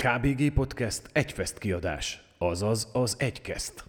[0.00, 3.84] KBG Podcast egyfest kiadás, azaz az egykeszt.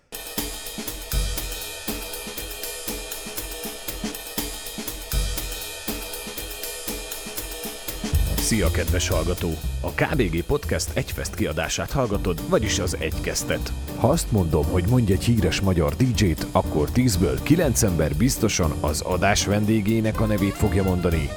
[8.38, 9.50] Szia, kedves hallgató!
[9.82, 13.74] A KBG Podcast egyfest kiadását hallgatod, vagyis az egykesztet.
[13.96, 19.02] Ha azt mondom, hogy mondj egy híres magyar DJ-t, akkor 10-ből 9 ember biztosan az
[19.02, 21.30] adás vendégének a nevét fogja mondani.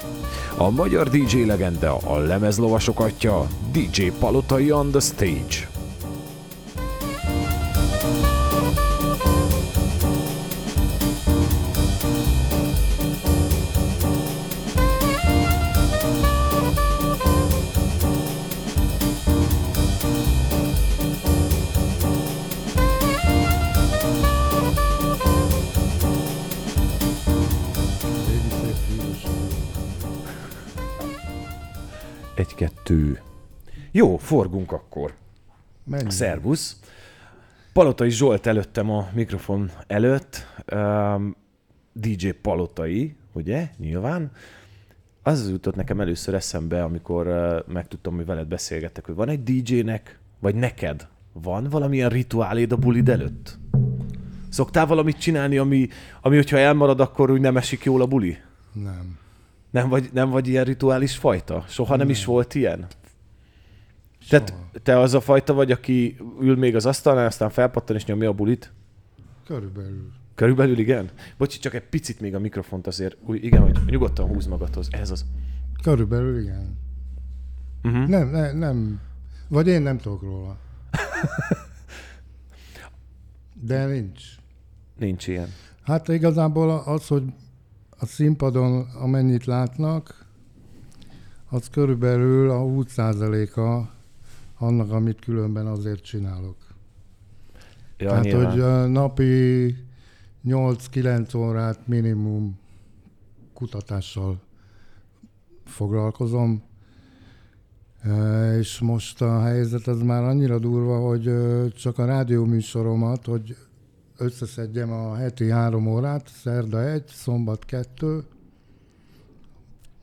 [0.59, 5.74] A magyar DJ legenda, a lemezlovasok atya, DJ Palotai on the stage.
[34.35, 35.15] Forgunk akkor.
[35.85, 36.11] Menj.
[36.11, 36.81] Szervusz.
[37.73, 40.47] Palotai Zsolt előttem a mikrofon előtt.
[40.73, 41.37] Um,
[41.93, 43.69] DJ Palotai, ugye?
[43.79, 44.31] Nyilván.
[45.23, 50.19] Az jutott nekem először eszembe, amikor uh, megtudtam, hogy veled beszélgettek, hogy van egy DJ-nek,
[50.39, 53.59] vagy neked van valamilyen rituáléd a bulid előtt?
[54.49, 55.89] Szoktál valamit csinálni, ami,
[56.21, 58.39] ami hogyha elmarad, akkor úgy nem esik jól a buli?
[58.73, 59.19] Nem.
[59.71, 61.65] Nem vagy, nem vagy ilyen rituális fajta?
[61.69, 62.09] Soha nem, Nem.
[62.09, 62.87] is volt ilyen?
[64.25, 64.45] Soha.
[64.45, 68.29] Tehát te az a fajta vagy, aki ül még az asztalnál, aztán felpattan és nyomja
[68.29, 68.73] a bulit?
[69.47, 70.13] Körülbelül.
[70.35, 71.11] Körülbelül igen?
[71.37, 73.17] Bocsi, csak egy picit még a mikrofont azért.
[73.27, 74.89] Úgy, igen, hogy nyugodtan húz magadhoz.
[74.91, 75.25] Ez az.
[75.83, 76.79] Körülbelül igen.
[77.83, 78.09] Uh-huh.
[78.09, 79.01] Nem, ne, nem.
[79.49, 80.59] Vagy én nem tudok róla.
[83.63, 84.23] De nincs.
[84.99, 85.49] Nincs ilyen.
[85.83, 87.23] Hát igazából az, hogy
[87.99, 90.27] a színpadon amennyit látnak,
[91.49, 93.94] az körülbelül a 20%-a
[94.59, 96.57] annak, amit különben azért csinálok.
[97.97, 98.81] Ja, Tehát, nyilván.
[98.81, 99.77] hogy napi
[100.47, 102.59] 8-9 órát minimum
[103.53, 104.41] kutatással
[105.65, 106.63] foglalkozom,
[108.59, 111.31] és most a helyzet az már annyira durva, hogy
[111.73, 113.57] csak a rádióműsoromat, hogy
[114.17, 118.25] összeszedjem a heti három órát, szerda egy, szombat kettő,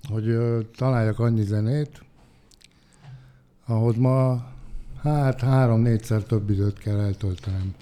[0.10, 0.38] hogy
[0.76, 2.04] találjak annyi zenét,
[3.72, 4.46] ahhoz ma
[5.02, 7.74] hát három-négyszer több időt kell eltöltenem.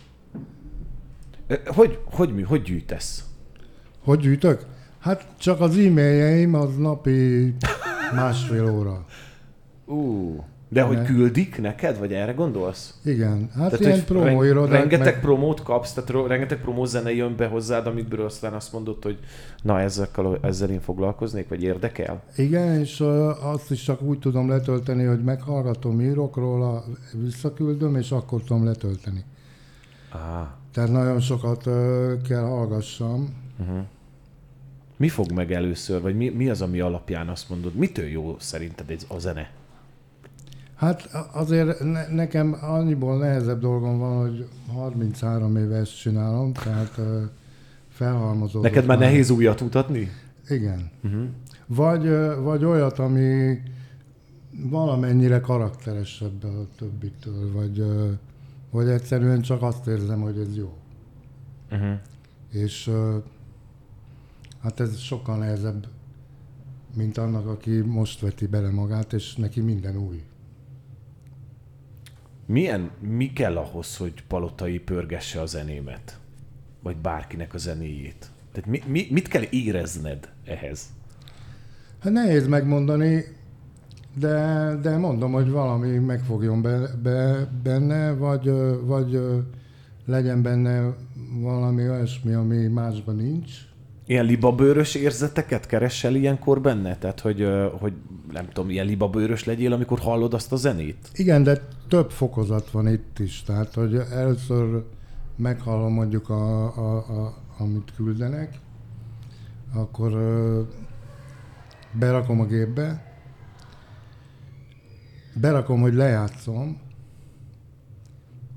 [1.66, 3.24] Hogy, hogy, mi, hogy gyűjtesz?
[4.04, 4.66] Hogy gyűjtök?
[5.00, 7.56] Hát csak az e-mailjeim az napi
[8.16, 9.06] másfél óra.
[9.86, 12.94] Ú, de hogy küldik neked, vagy erre gondolsz?
[13.04, 14.80] Igen, hát Tehát, ilyen promóirodák.
[14.80, 19.04] rengeteg meg- promót kapsz, tehát rengeteg promó zene jön be hozzád, amikből aztán azt mondod,
[19.04, 19.20] hogy
[19.62, 20.08] na ezzel,
[20.42, 22.24] ezzel én foglalkoznék, vagy érdekel?
[22.36, 23.04] Igen, és
[23.42, 26.84] azt is csak úgy tudom letölteni, hogy meghallgatom, írok róla,
[27.24, 29.24] visszaküldöm, és akkor tudom letölteni.
[30.12, 30.48] Ah.
[30.74, 31.64] Tehát nagyon sokat
[32.28, 33.34] kell hallgassam.
[33.60, 33.80] Uh-huh.
[34.98, 38.90] Mi fog meg először, vagy mi, mi az, ami alapján azt mondod, mitől jó szerinted
[38.90, 39.50] ez a zene?
[40.80, 47.00] Hát azért ne, nekem annyiból nehezebb dolgom van, hogy 33 éve ezt csinálom, tehát
[47.90, 48.64] felhalmozódott.
[48.70, 50.10] Neked már nehéz újat mutatni?
[50.50, 50.92] Igen.
[51.04, 51.24] Uh-huh.
[51.66, 52.10] Vagy,
[52.44, 53.58] vagy olyat, ami
[54.70, 57.84] valamennyire karakteresebb a többitől, vagy,
[58.72, 60.78] vagy egyszerűen csak azt érzem, hogy ez jó.
[61.72, 61.98] Uh-huh.
[62.52, 62.92] És
[64.62, 65.88] hát ez sokkal nehezebb,
[66.96, 70.24] mint annak, aki most veti bele magát, és neki minden új.
[72.52, 76.20] Milyen, mi kell ahhoz, hogy Palotai pörgesse a zenémet?
[76.84, 78.30] Vagy bárkinek a zenéjét?
[78.52, 80.86] Tehát mi, mi, mit kell érezned ehhez?
[82.00, 83.24] Hát nehéz megmondani,
[84.16, 88.52] de, de mondom, hogy valami megfogjon be, be, benne, vagy,
[88.86, 89.20] vagy
[90.06, 90.96] legyen benne
[91.40, 93.52] valami olyasmi, ami másban nincs.
[94.06, 96.98] Ilyen libabőrös érzeteket keresel ilyenkor benne?
[96.98, 97.48] Tehát, hogy,
[97.80, 97.94] hogy
[98.32, 101.10] nem tudom, ilyen libabőrös legyél, amikor hallod azt a zenét?
[101.14, 103.44] Igen, de több fokozat van itt is.
[103.44, 104.84] Tehát, hogy először
[105.36, 108.60] meghallom mondjuk, a, a, a, amit küldenek,
[109.74, 110.62] akkor ö,
[111.92, 113.14] berakom a gépbe,
[115.34, 116.82] berakom, hogy lejátszom,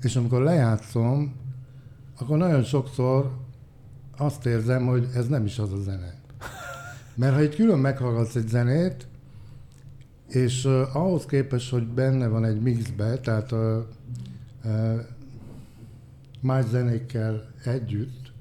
[0.01, 1.35] és amikor lejátszom,
[2.19, 3.31] akkor nagyon sokszor
[4.17, 6.13] azt érzem, hogy ez nem is az a zene.
[7.15, 9.07] Mert ha itt külön meghallgatsz egy zenét,
[10.33, 13.59] és uh, ahhoz képest, hogy benne van egy mixbe, tehát uh,
[14.65, 14.99] uh,
[16.39, 18.31] más zenékkel együtt,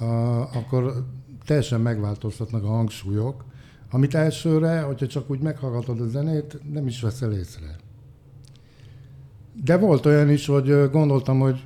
[0.00, 1.06] uh, akkor
[1.44, 3.44] teljesen megváltoztatnak a hangsúlyok,
[3.90, 7.76] amit elsőre, hogyha csak úgy meghallgatod a zenét, nem is veszel észre.
[9.64, 11.62] De volt olyan is, hogy gondoltam, hogy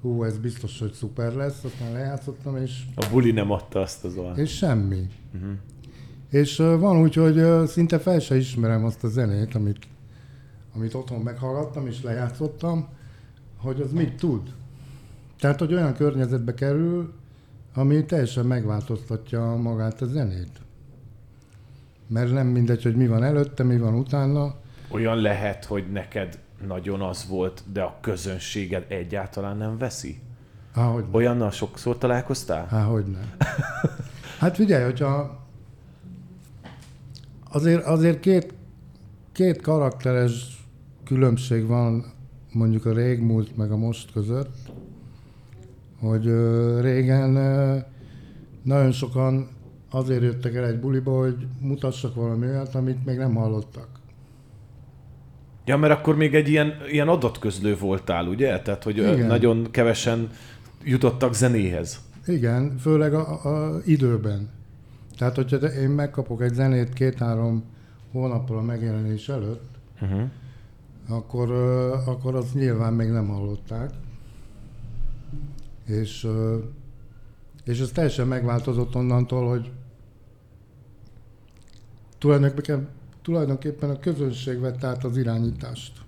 [0.00, 4.16] hú, ez biztos, hogy szuper lesz, aztán lejátszottam, és, A buli nem adta azt az
[4.16, 4.38] olyan.
[4.38, 5.06] és semmi.
[5.34, 5.50] Uh-huh.
[6.32, 9.86] És van úgy, hogy szinte fel se ismerem azt a zenét, amit,
[10.74, 12.88] amit otthon meghallgattam és lejátszottam,
[13.56, 14.54] hogy az mit tud.
[15.38, 17.12] Tehát, hogy olyan környezetbe kerül,
[17.74, 20.60] ami teljesen megváltoztatja magát a zenét.
[22.06, 24.54] Mert nem mindegy, hogy mi van előtte, mi van utána.
[24.88, 30.20] Olyan lehet, hogy neked nagyon az volt, de a közönséged egyáltalán nem veszi?
[30.74, 31.04] Há, hogy.
[31.10, 32.66] Olyannal sokszor találkoztál?
[32.66, 33.34] Há, hogy nem.
[34.38, 35.41] Hát figyelj, hogyha
[37.52, 38.54] azért, azért két,
[39.32, 40.66] két karakteres
[41.04, 42.04] különbség van
[42.52, 44.56] mondjuk a régmúlt meg a most között,
[46.00, 46.24] hogy
[46.80, 47.30] régen
[48.62, 49.48] nagyon sokan
[49.90, 53.88] azért jöttek el egy buliba, hogy mutassak valami olyat, amit még nem hallottak.
[55.64, 58.60] Ja, mert akkor még egy ilyen, ilyen adatközlő voltál, ugye?
[58.60, 59.26] Tehát, hogy Igen.
[59.26, 60.30] nagyon kevesen
[60.84, 62.00] jutottak zenéhez.
[62.26, 64.48] Igen, főleg a, a időben.
[65.16, 67.64] Tehát, hogyha én megkapok egy zenét két-három
[68.12, 69.70] hónappal a megjelenés előtt,
[70.02, 70.30] Uh-huh.
[71.08, 71.50] akkor,
[72.06, 73.90] akkor azt nyilván még nem hallották.
[75.84, 76.28] És,
[77.64, 79.72] és ez teljesen megváltozott onnantól, hogy
[82.18, 82.88] tulajdonképpen,
[83.22, 86.00] tulajdonképpen a közönség vett át az irányítást.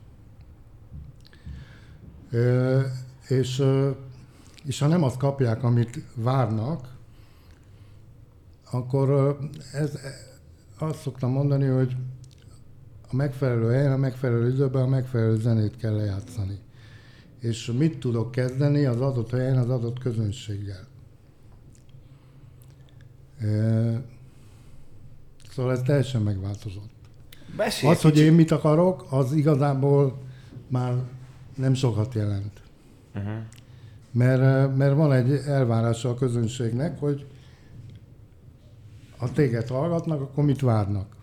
[3.28, 3.62] És,
[4.64, 6.93] és ha nem azt kapják, amit várnak,
[8.74, 9.38] akkor
[9.72, 9.98] ez,
[10.78, 11.96] azt szoktam mondani, hogy
[13.10, 16.58] a megfelelő helyen, a megfelelő időben a megfelelő zenét kell lejátszani.
[17.38, 20.86] És mit tudok kezdeni az adott helyen, az adott közönséggel.
[23.38, 24.12] E,
[25.54, 26.90] Szóval ez teljesen megváltozott.
[27.56, 30.18] Mesélj Az, hogy én mit akarok, az igazából
[30.68, 30.94] már
[31.56, 32.62] nem sokat jelent.
[33.14, 33.32] Uh-huh.
[34.10, 37.26] Mert, mert van egy elvárása a közönségnek, hogy
[39.16, 41.16] ha téged hallgatnak, akkor mit várnak.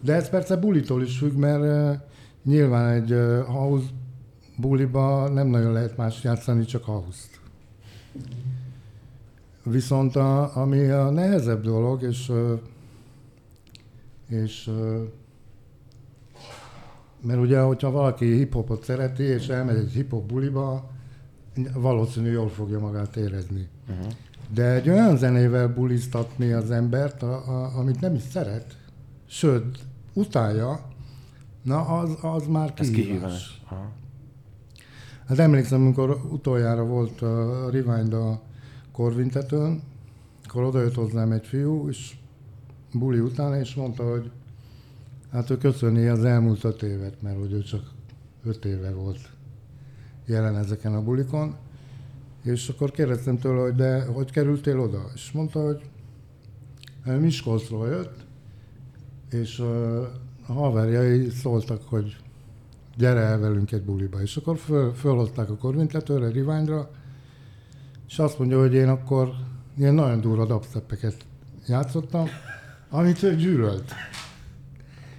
[0.00, 2.00] De ez persze bulitól is függ, mert eh,
[2.44, 3.86] nyilván egy eh, house
[4.56, 7.40] buliba nem nagyon lehet más játszani, csak house-t.
[9.62, 12.58] Viszont a, ami a nehezebb dolog, és, eh,
[14.28, 15.00] és eh,
[17.20, 20.90] mert ugye, hogyha valaki hip-hopot szereti, és elmegy egy hip-hop buliba,
[21.74, 23.68] valószínű jól fogja magát érezni.
[23.88, 24.12] Uh-huh.
[24.54, 28.76] De egy olyan zenével buliztatni az embert, a, a, amit nem is szeret,
[29.26, 29.78] sőt,
[30.12, 30.80] utálja,
[31.62, 33.08] na az, az már Ez kihívás.
[33.12, 33.62] kihívás.
[33.68, 33.90] Aha.
[35.26, 38.40] Hát emlékszem, amikor utoljára volt a Rewind a
[38.92, 39.82] Korvintetőn,
[40.48, 42.16] akkor odajött hozzám egy fiú, és
[42.92, 44.30] buli után, és mondta, hogy
[45.32, 47.90] hát ő köszöni az elmúlt öt évet, mert hogy ő csak
[48.44, 49.30] öt éve volt
[50.26, 51.56] jelen ezeken a bulikon.
[52.46, 55.10] És akkor kérdeztem tőle, hogy de hogy kerültél oda?
[55.14, 55.80] És mondta, hogy
[57.20, 58.24] Miskolcról jött,
[59.30, 59.58] és
[60.46, 62.16] a haverjai szóltak, hogy
[62.96, 64.20] gyere el velünk egy buliba.
[64.20, 66.90] És akkor föl, fölhozták a korvintetőre, Rewindra,
[68.08, 69.32] és azt mondja, hogy én akkor
[69.76, 71.16] ilyen nagyon durva dubstepeket
[71.66, 72.28] játszottam,
[72.88, 73.92] amit ő gyűlölt.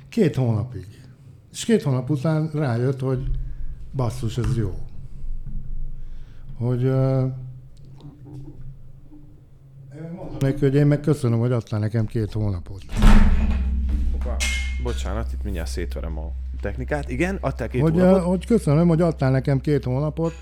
[0.10, 0.88] Két hónapig.
[1.52, 3.32] És két hónap után rájött, hogy
[3.94, 4.87] basszus, ez jó.
[6.58, 7.24] Hogy uh,
[10.40, 12.84] neki, hogy én meg köszönöm, hogy adtál nekem két hónapot.
[14.16, 14.36] Opa.
[14.84, 17.10] Bocsánat, itt mindjárt szétverem a technikát.
[17.10, 18.20] Igen, adták két Hogy, hónapot?
[18.22, 20.34] uh, hogy köszönöm, hogy adtál nekem két hónapot,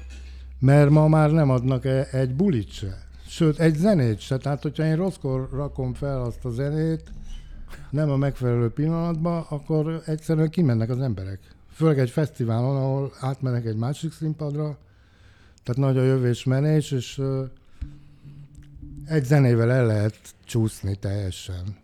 [0.60, 3.04] mert ma már nem adnak e- egy bulit se.
[3.28, 4.38] Sőt, egy zenét se.
[4.38, 7.04] Tehát, hogyha én rosszkor rakom fel azt a zenét,
[7.90, 11.40] nem a megfelelő pillanatban, akkor egyszerűen kimennek az emberek.
[11.72, 14.78] Főleg egy fesztiválon, ahol átmennek egy másik színpadra,
[15.66, 17.50] tehát nagy a jövés-menés, és uh,
[19.06, 21.78] egy zenével el lehet csúszni teljesen.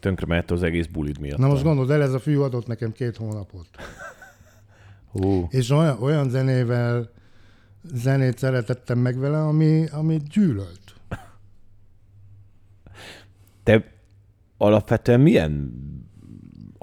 [0.00, 1.38] Tönkre mehet az egész bulid miatt.
[1.38, 3.68] Na most gondold el, ez a fiú adott nekem két hónapot.
[5.10, 5.46] Hú.
[5.50, 7.10] És olyan, olyan zenével,
[7.92, 10.94] zenét szeretettem meg vele, ami, ami gyűlölt.
[13.62, 13.92] Te
[14.56, 15.72] alapvetően milyen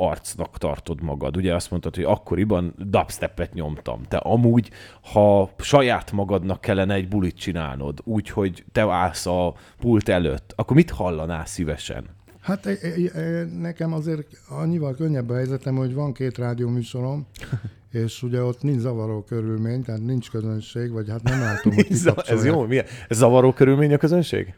[0.02, 1.38] arcnak tartod magad?
[1.38, 4.04] Ugye azt mondtad, hogy akkoriban dubstepet nyomtam.
[4.08, 4.70] Te amúgy,
[5.02, 10.76] ha saját magadnak kellene egy bulit csinálnod, úgy, hogy te állsz a pult előtt, akkor
[10.76, 12.06] mit hallanál szívesen?
[12.42, 17.28] Hát e, e, e, nekem azért annyival könnyebb a helyzetem, hogy van két rádióműsorom,
[17.92, 21.88] és ugye ott nincs zavaró körülmény, tehát nincs közönség, vagy hát nem látom, hogy
[22.26, 22.66] Ez, jó?
[22.66, 22.86] Milyen?
[23.08, 24.54] Ez zavaró körülmény a közönség?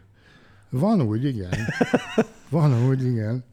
[0.70, 1.52] Van úgy, igen.
[2.50, 3.44] Van úgy, igen.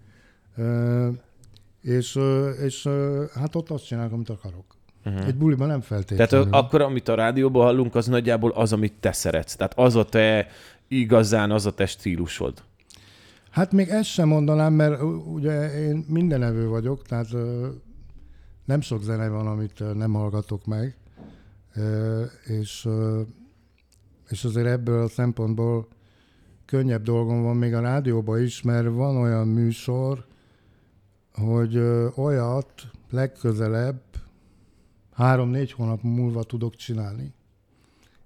[1.80, 2.18] És,
[2.64, 2.88] és
[3.34, 4.64] hát ott azt csinálok, amit akarok.
[5.04, 5.26] Uh-huh.
[5.26, 6.26] Egy buliban nem feltétlenül.
[6.26, 9.56] Tehát akkor, amit a rádióban hallunk, az nagyjából az, amit te szeretsz.
[9.56, 10.46] Tehát az a te
[10.88, 12.62] igazán, az a te stílusod.
[13.50, 17.28] Hát még ezt sem mondanám, mert ugye én mindenevő vagyok, tehát
[18.64, 20.96] nem sok zene van, amit nem hallgatok meg,
[22.44, 22.88] és,
[24.28, 25.88] és azért ebből a szempontból
[26.64, 30.24] könnyebb dolgom van még a rádióban is, mert van olyan műsor,
[31.40, 31.76] hogy
[32.14, 32.72] olyat
[33.10, 34.02] legközelebb
[35.12, 37.32] három-négy hónap múlva tudok csinálni.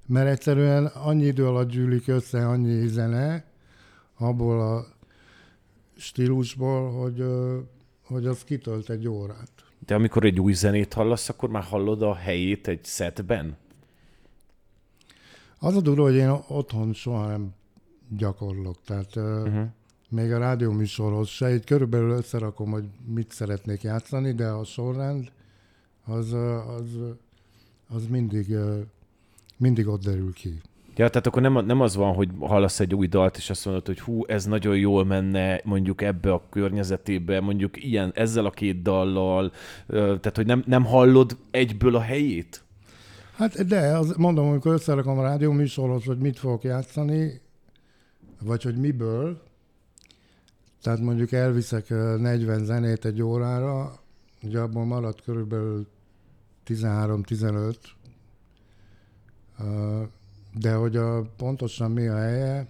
[0.06, 3.44] Mert egyszerűen annyi idő alatt gyűlik össze annyi zene,
[4.18, 4.86] abból a
[5.96, 7.24] stílusból, hogy,
[8.06, 9.50] hogy az kitölt egy órát.
[9.86, 13.56] De amikor egy új zenét hallasz, akkor már hallod a helyét egy setben?
[15.58, 17.54] Az a durva, hogy én otthon soha nem
[18.16, 18.82] gyakorlok.
[18.84, 19.66] Tehát uh-huh.
[20.14, 25.32] Még a rádióműsorhoz se, így körülbelül összerakom, hogy mit szeretnék játszani, de a sorrend
[26.04, 26.32] az,
[26.78, 26.98] az,
[27.88, 28.56] az mindig,
[29.56, 30.60] mindig ott derül ki.
[30.96, 33.86] Ja, tehát akkor nem, nem az van, hogy hallasz egy új dalt, és azt mondod,
[33.86, 38.82] hogy hú, ez nagyon jól menne mondjuk ebbe a környezetébe, mondjuk ilyen, ezzel a két
[38.82, 39.52] dallal,
[39.86, 42.62] tehát hogy nem, nem hallod egyből a helyét?
[43.36, 47.40] Hát de, az, mondom, amikor összerakom a rádió műsorhoz, hogy mit fogok játszani,
[48.40, 49.42] vagy hogy miből,
[50.84, 53.92] tehát mondjuk elviszek 40 zenét egy órára,
[54.42, 55.86] ugye abból marad körülbelül
[56.66, 57.76] 13-15,
[60.54, 62.66] de hogy a, pontosan mi a helye,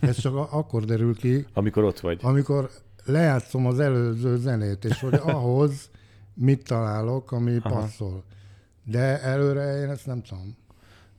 [0.00, 1.46] ez csak akkor derül ki.
[1.52, 2.18] Amikor ott vagy.
[2.22, 2.70] Amikor
[3.04, 5.90] lejátszom az előző zenét, és hogy ahhoz
[6.34, 7.80] mit találok, ami Aha.
[7.80, 8.22] passzol.
[8.84, 10.56] De előre én ezt nem tudom.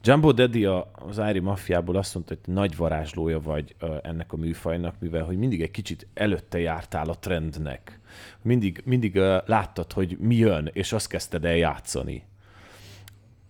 [0.01, 5.23] Jumbo Daddy az Ári Mafiából azt mondta, hogy nagy varázslója vagy ennek a műfajnak, mivel
[5.23, 7.99] hogy mindig egy kicsit előtte jártál a trendnek.
[8.41, 12.23] Mindig, mindig láttad, hogy mi jön, és azt kezdted el játszani.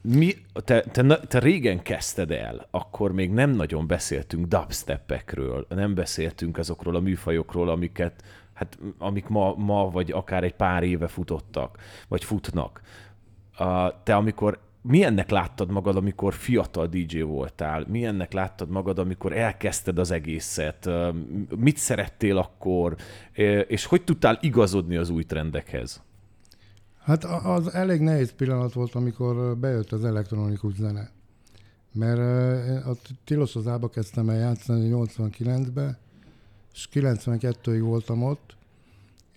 [0.03, 6.57] Mi, te, te, te régen kezdted el, akkor még nem nagyon beszéltünk dubstepekről, nem beszéltünk
[6.57, 8.23] azokról a műfajokról, amiket,
[8.53, 11.77] hát, amik ma, ma vagy akár egy pár éve futottak,
[12.07, 12.81] vagy futnak.
[14.03, 17.85] te amikor milyennek láttad magad, amikor fiatal DJ voltál?
[17.87, 20.89] Milyennek láttad magad, amikor elkezdted az egészet?
[21.57, 22.95] Mit szerettél akkor?
[23.67, 26.01] És hogy tudtál igazodni az új trendekhez?
[26.99, 31.09] Hát az elég nehéz pillanat volt, amikor bejött az elektronikus zene.
[31.91, 32.19] Mert
[32.85, 35.97] a Tilosozába kezdtem el játszani 89-be,
[36.73, 38.55] és 92-ig voltam ott,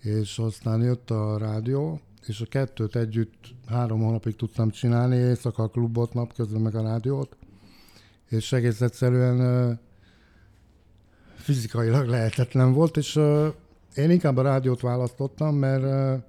[0.01, 5.67] és aztán jött a rádió, és a kettőt együtt három hónapig tudtam csinálni, éjszaka a
[5.67, 7.37] klubot, napközben meg a rádiót,
[8.29, 9.79] és egész egyszerűen
[11.35, 13.15] fizikailag lehetetlen volt, és
[13.95, 16.23] én inkább a rádiót választottam, mert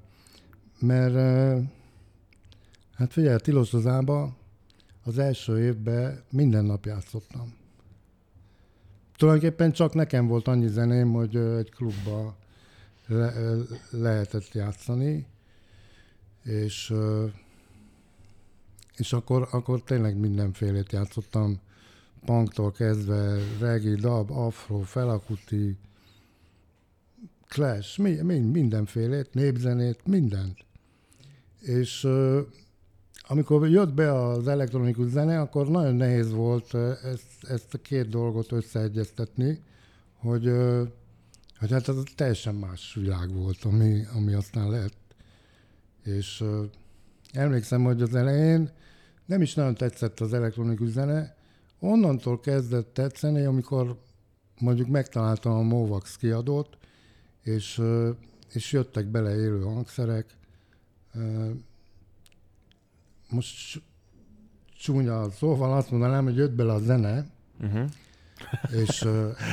[0.79, 1.15] mert
[2.95, 4.37] hát figyelj, Tilosozába
[5.05, 7.55] az első évben minden nap játszottam.
[9.17, 12.37] Tulajdonképpen csak nekem volt annyi zeném, hogy egy klubba
[13.07, 13.33] le,
[13.91, 15.27] lehetett játszani,
[16.43, 16.95] és,
[18.97, 21.61] és akkor, akkor tényleg mindenfélét játszottam,
[22.25, 25.77] punktól kezdve, regi, dub, afro, felakuti,
[27.49, 30.65] clash, mi, mi, mindenfélét, népzenét, mindent.
[31.61, 32.09] És
[33.23, 38.53] amikor jött be az elektronikus zene, akkor nagyon nehéz volt ezt, ezt a két dolgot
[38.53, 39.61] összeegyeztetni,
[40.19, 40.51] hogy,
[41.59, 45.02] hogy hát ez teljesen más világ volt, ami, ami aztán lett.
[46.03, 46.45] És
[47.33, 48.71] emlékszem, hogy az elején
[49.27, 51.37] nem is nagyon tetszett az elektronikus zene,
[51.79, 54.01] onnantól kezdett tetszeni, amikor
[54.61, 56.77] mondjuk megtaláltam a Movax kiadót,
[57.43, 57.83] és,
[58.53, 60.37] és jöttek bele élő hangszerek,
[63.29, 63.83] most
[64.79, 67.27] csúnya szóval azt mondanám, hogy jött bele a zene,
[67.61, 67.91] uh-huh.
[68.83, 69.05] És...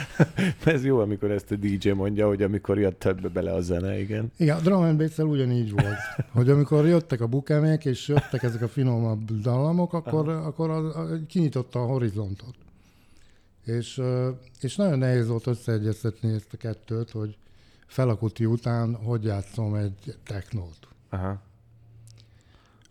[0.65, 4.31] Ez jó, amikor ezt a DJ mondja, hogy amikor jött többbe bele a zene, igen.
[4.37, 5.97] Igen, a drum and ugyanígy volt,
[6.37, 11.19] hogy amikor jöttek a bukemék, és jöttek ezek a finomabb dallamok, akkor, akkor az, az,
[11.27, 12.55] kinyitotta a horizontot.
[13.65, 14.01] És,
[14.59, 17.37] és nagyon nehéz volt összeegyeztetni ezt a kettőt, hogy
[17.87, 20.87] felakuti után hogy játszom egy technót.
[21.09, 21.41] Aha.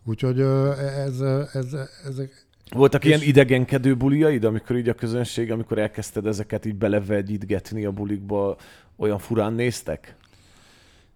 [0.04, 1.20] Úgyhogy ez,
[1.52, 2.46] ez, ezek...
[2.70, 3.08] Voltak és...
[3.08, 8.56] ilyen idegenkedő buliaid, amikor így a közönség, amikor elkezdted ezeket így belevegyítgetni a bulikba,
[8.96, 10.16] olyan furán néztek?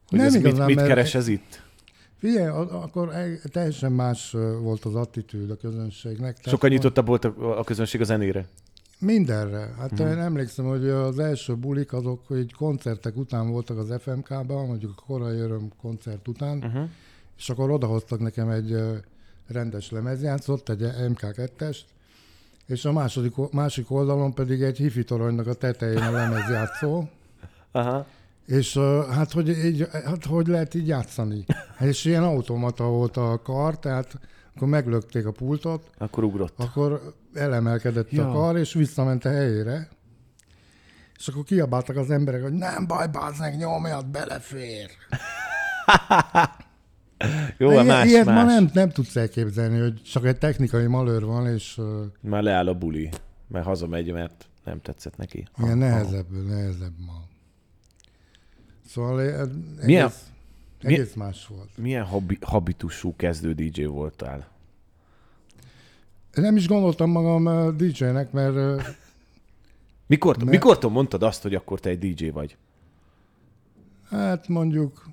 [0.09, 1.62] Hogy nem ez igazán, mit, mit keres ez itt?
[2.18, 3.12] Figyelj, akkor
[3.52, 4.30] teljesen más
[4.62, 6.37] volt az attitűd a közönségnek.
[6.44, 8.47] Sokkal nyitottabb volt a, közönség a zenére?
[8.99, 9.75] Mindenre.
[9.78, 10.06] Hát hmm.
[10.06, 15.02] én emlékszem, hogy az első bulik azok, hogy koncertek után voltak az FMK-ban, mondjuk a
[15.06, 16.88] korai öröm koncert után, uh-huh
[17.42, 18.76] és akkor odahoztak nekem egy
[19.49, 21.78] rendes lemezjátszót, egy MK2-est,
[22.66, 27.04] és a második, másik oldalon pedig egy hifi toronynak a tetején a lemezjátszó,
[27.72, 28.06] Aha.
[28.46, 28.78] és
[29.11, 31.44] hát hogy, így, hát hogy lehet így játszani?
[31.80, 34.18] És ilyen automata volt a kar, tehát
[34.56, 36.54] akkor meglökték a pultot, Akkor ugrott.
[36.61, 38.28] akkor elemelkedett Ja.
[38.28, 39.88] a kar, és visszament a helyére.
[41.18, 44.90] És akkor kiabáltak az emberek, hogy nem baj, bazd meg, nyomjad, belefér.
[47.59, 48.35] Jó, De a ilyet, más, ilyet más.
[48.35, 51.81] ma nem, nem tudsz elképzelni, hogy csak egy technikai malőr van, és
[52.21, 53.09] Már leáll a buli,
[53.49, 55.47] mert hazamegy, mert nem tetszett neki.
[55.62, 57.23] ilyen nehezebb, nehezebb ma.
[58.87, 60.12] Szóval eh, egész, Milyen-
[60.83, 61.69] egész más volt.
[61.76, 64.47] Milyen habi, habitusú kezdő DJ voltál?
[66.35, 68.83] Nem is gondoltam magam DJ-nek, mert
[70.07, 72.57] Mikor, Mert- mikortól mondtad azt, hogy akkor te egy DJ vagy?
[74.11, 75.07] hát mondjuk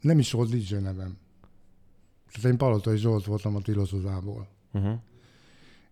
[0.00, 1.18] nem is volt DJ nevem.
[2.32, 4.48] Tehát én Palotai Zsolt voltam a Tilosozából.
[4.72, 4.98] Uh-huh.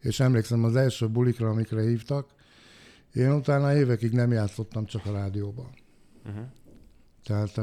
[0.00, 2.34] És emlékszem az első bulikra, amikre hívtak,
[3.14, 5.70] én utána évekig nem játszottam csak a rádióban.
[6.25, 6.44] Uh-huh.
[7.25, 7.58] Tehát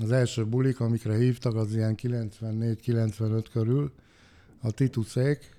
[0.00, 3.92] az első bulik, amikre hívtak, az ilyen 94-95 körül,
[4.60, 5.56] a Tituszék,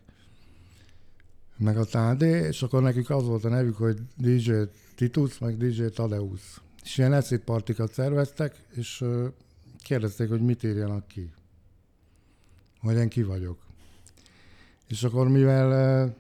[1.58, 4.52] meg a Tádé, és akkor nekik az volt a nevük, hogy DJ
[4.96, 6.62] Titus, meg DJ Tadeusz.
[6.84, 9.04] És ilyen eszét partikat szerveztek, és
[9.84, 11.32] kérdezték, hogy mit írjanak ki.
[12.80, 13.58] Hogy én ki vagyok.
[14.88, 16.16] És akkor mivel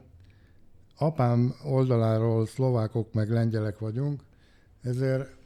[0.97, 4.21] apám oldaláról szlovákok meg lengyelek vagyunk,
[4.81, 5.39] ezért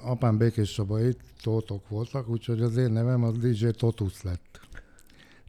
[0.00, 4.60] apám Békés Csabai Tótok voltak, úgyhogy az én nevem az DJ Totus lett.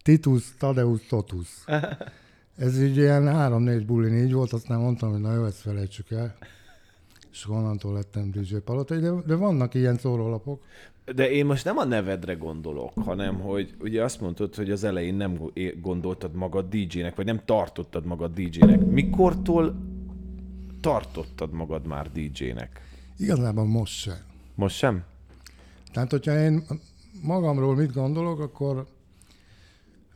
[0.02, 1.48] Titus Tadeusz Totus.
[2.58, 6.38] Ez így ilyen három-négy bulin így volt, aztán mondtam, hogy na jó, ezt felejtsük el.
[7.32, 10.64] És onnantól lettem DJ Palotai, de, de vannak ilyen szórólapok.
[11.16, 15.16] De én most nem a nevedre gondolok, hanem hogy ugye azt mondtad, hogy az elején
[15.16, 15.40] nem
[15.82, 18.86] gondoltad magad DJ-nek, vagy nem tartottad magad DJ-nek.
[18.86, 19.76] Mikortól
[20.82, 22.82] tartottad magad már DJ-nek?
[23.18, 24.18] Igazából most sem.
[24.56, 25.04] Most sem?
[25.92, 26.64] Tehát, hogyha én
[27.22, 28.88] magamról mit gondolok, akkor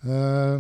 [0.03, 0.57] ö,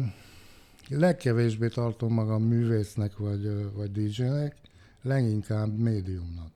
[0.89, 4.55] legkevésbé tartom magam művésznek vagy, vagy DJ-nek,
[5.01, 6.51] leginkább médiumnak.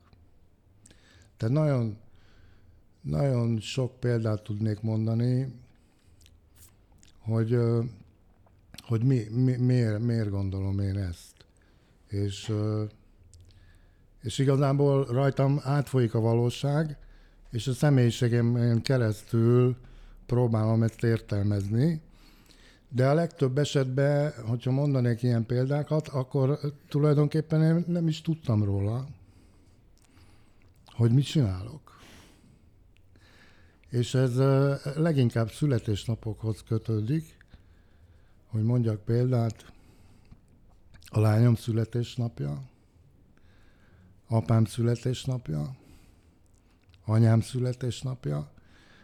[1.36, 1.96] Tehát nagyon,
[3.06, 5.54] nagyon sok példát tudnék mondani,
[7.18, 7.58] hogy,
[8.82, 11.34] hogy mi, mi, miért, miért gondolom én ezt.
[12.08, 12.52] És,
[14.22, 16.96] és igazából rajtam átfolyik a valóság,
[17.50, 19.76] és a személyiségemen keresztül
[20.26, 22.00] próbálom ezt értelmezni.
[22.88, 29.06] De a legtöbb esetben, hogyha mondanék ilyen példákat, akkor tulajdonképpen én nem is tudtam róla,
[30.86, 31.85] hogy mit csinálok.
[33.90, 34.36] És ez
[34.96, 37.36] leginkább születésnapokhoz kötődik,
[38.46, 39.72] hogy mondjak példát,
[41.08, 42.62] a lányom születésnapja,
[44.28, 45.76] apám születésnapja,
[47.04, 48.50] anyám születésnapja.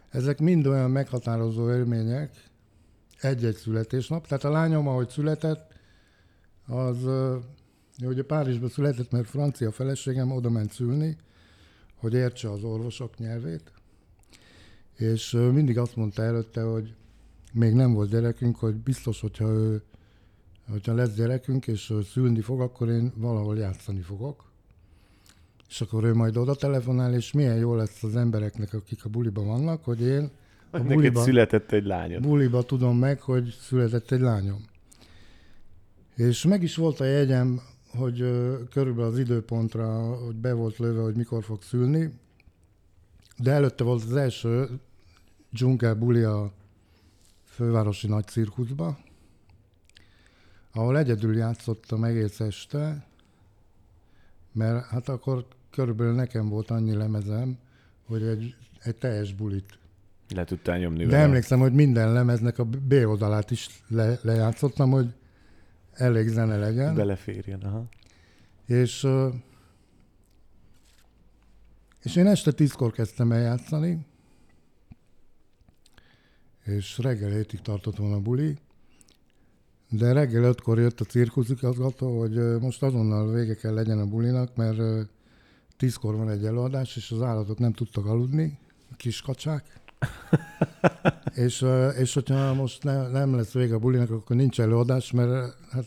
[0.09, 2.51] Ezek mind olyan meghatározó élmények,
[3.21, 4.27] egy-egy születésnap.
[4.27, 5.73] Tehát a lányom, ahogy született,
[6.67, 7.05] az
[8.01, 11.17] ő ugye Párizsban született, mert francia feleségem oda ment szülni,
[11.97, 13.73] hogy értse az orvosok nyelvét.
[15.03, 16.95] És mindig azt mondta előtte, hogy
[17.53, 19.83] még nem volt gyerekünk, hogy biztos, hogyha ő
[20.71, 24.45] hogyha lesz gyerekünk, és szülni fog, akkor én valahol játszani fogok.
[25.69, 29.47] És akkor ő majd oda telefonál, és milyen jó lesz az embereknek, akik a buliban
[29.47, 30.31] vannak, hogy én
[30.71, 32.23] a Neked buliban, született egy lányod.
[32.23, 34.65] buliba tudom meg, hogy született egy lányom.
[36.17, 37.61] És meg is volt a jegyem,
[37.97, 38.17] hogy
[38.71, 42.13] körülbelül az időpontra, hogy be volt lőve, hogy mikor fog szülni,
[43.39, 44.69] de előtte volt az első
[45.53, 46.53] dzsungel buli a
[47.45, 48.99] fővárosi nagy cirkuszba,
[50.73, 53.07] ahol egyedül játszottam egész este,
[54.53, 57.59] mert hát akkor körülbelül nekem volt annyi lemezem,
[58.07, 59.79] hogy egy, egy teljes bulit.
[60.29, 61.23] Le tudtál nyomni De vele.
[61.23, 65.15] emlékszem, hogy minden lemeznek a B oldalát is le, lejátszottam, hogy
[65.93, 66.95] elég zene legyen.
[66.95, 67.89] Beleférjen, aha.
[68.67, 69.07] És,
[72.03, 74.07] és én este tízkor kezdtem el játszani,
[76.63, 78.57] és reggel hétig tartott volna a buli,
[79.89, 85.09] de reggel ötkor jött a cirkuszigazgató, hogy most azonnal vége kell legyen a bulinak, mert
[85.77, 88.59] tízkor van egy előadás, és az állatok nem tudtak aludni,
[88.91, 89.81] a kis kacsák.
[91.45, 91.67] és,
[91.99, 95.87] és hogyha most ne, nem lesz vége a bulinak, akkor nincs előadás, mert hát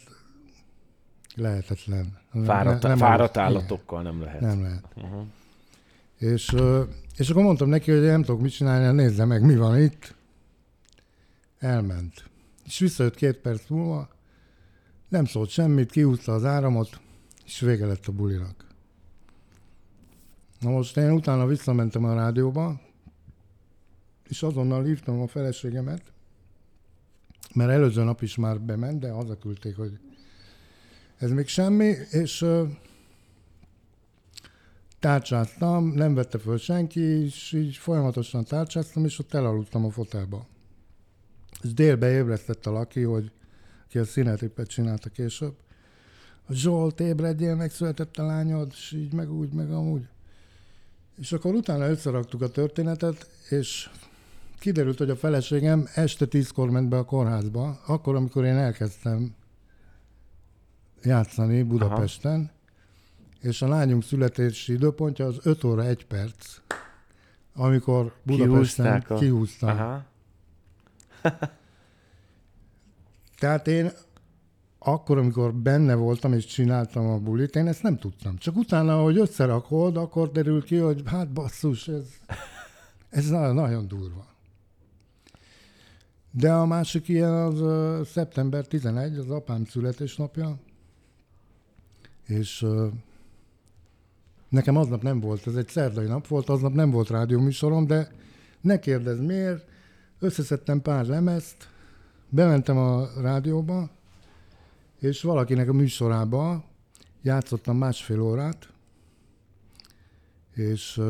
[1.36, 2.18] lehetetlen.
[2.46, 4.42] Fáradt, Ne- nem fáradt alud- állatokkal nem lehet.
[4.42, 4.84] Nem lehet.
[4.96, 5.26] Uh-huh.
[6.18, 6.56] És,
[7.18, 10.16] és akkor mondtam neki, hogy nem tudok mit csinálni, nézze meg, mi van itt.
[11.66, 12.30] Elment.
[12.66, 14.10] És visszajött két perc múlva,
[15.10, 17.00] nem szólt semmit, kihúzta az áramot,
[17.46, 18.68] és vége lett a bulinak.
[20.60, 22.82] Na most én utána visszamentem a rádióba,
[24.28, 26.14] és azonnal hívtam a feleségemet,
[27.54, 30.00] mert előző nap is már bement, de küldték, hogy
[31.18, 32.70] ez még semmi, és uh,
[35.00, 40.54] tárcsáztam, nem vette föl senki, és így folyamatosan tárcsáztam, és ott elaludtam a fotelba.
[41.66, 43.32] És délbe ébresztett a Laki, hogy
[43.88, 45.54] ki a színetipet csinálta később.
[46.48, 50.08] A Zsolt, ébredjél, megszületett a lányod, és így, meg úgy, meg amúgy.
[51.18, 53.90] És akkor utána összeraktuk a történetet, és
[54.60, 59.36] kiderült, hogy a feleségem este tízkor ment be a kórházba, akkor, amikor én elkezdtem
[61.04, 62.52] játszani Budapesten, Aha.
[63.40, 66.58] és a lányunk születési időpontja az 5 óra 1 perc,
[67.54, 69.16] amikor Budapesten a...
[69.16, 69.70] kihúztam.
[69.70, 70.14] Aha.
[73.40, 73.92] Tehát én
[74.80, 78.38] akkor, amikor benne voltam és csináltam a bulit, én ezt nem tudtam.
[78.38, 82.06] Csak utána, hogy összerakod, akkor derül ki, hogy hát basszus, ez,
[83.10, 84.26] ez nagyon, nagyon durva.
[86.32, 90.60] De a másik ilyen az uh, szeptember 11, az apám születésnapja,
[92.26, 92.92] és uh,
[94.50, 98.12] nekem aznap nem volt, ez egy szerdai nap volt, aznap nem volt rádióműsorom, de
[98.62, 99.66] ne kérdezz miért,
[100.20, 101.70] összeszedtem pár lemezt,
[102.30, 103.90] bementem a rádióba,
[105.00, 106.64] és valakinek a műsorába
[107.22, 108.70] játszottam másfél órát,
[110.54, 111.02] és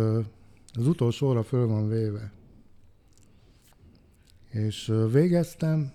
[0.74, 2.32] az utolsó óra föl van véve.
[4.50, 5.94] És végeztem,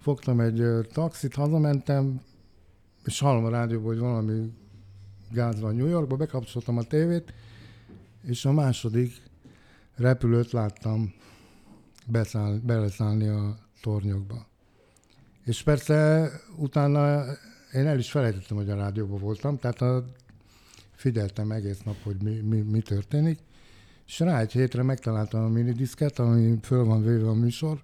[0.00, 2.20] fogtam egy taxit, hazamentem,
[3.04, 4.52] és hallom a rádióban, hogy valami
[5.30, 7.32] gáz van New Yorkba, bekapcsoltam a tévét,
[8.22, 9.29] és a második
[10.00, 11.12] repülőt láttam
[12.06, 14.46] beszáll, beleszállni a tornyokba.
[15.44, 17.24] És persze utána
[17.72, 20.04] én el is felejtettem, hogy a rádióban voltam, tehát a,
[20.94, 23.38] figyeltem egész nap, hogy mi, mi, mi történik,
[24.06, 27.82] és rá egy hétre megtaláltam a minidiszket, ami föl van véve a műsor.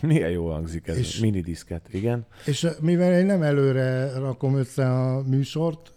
[0.00, 2.26] Milyen jó hangzik ez és, a minidiszket, igen.
[2.46, 5.92] És mivel én nem előre rakom össze a műsort,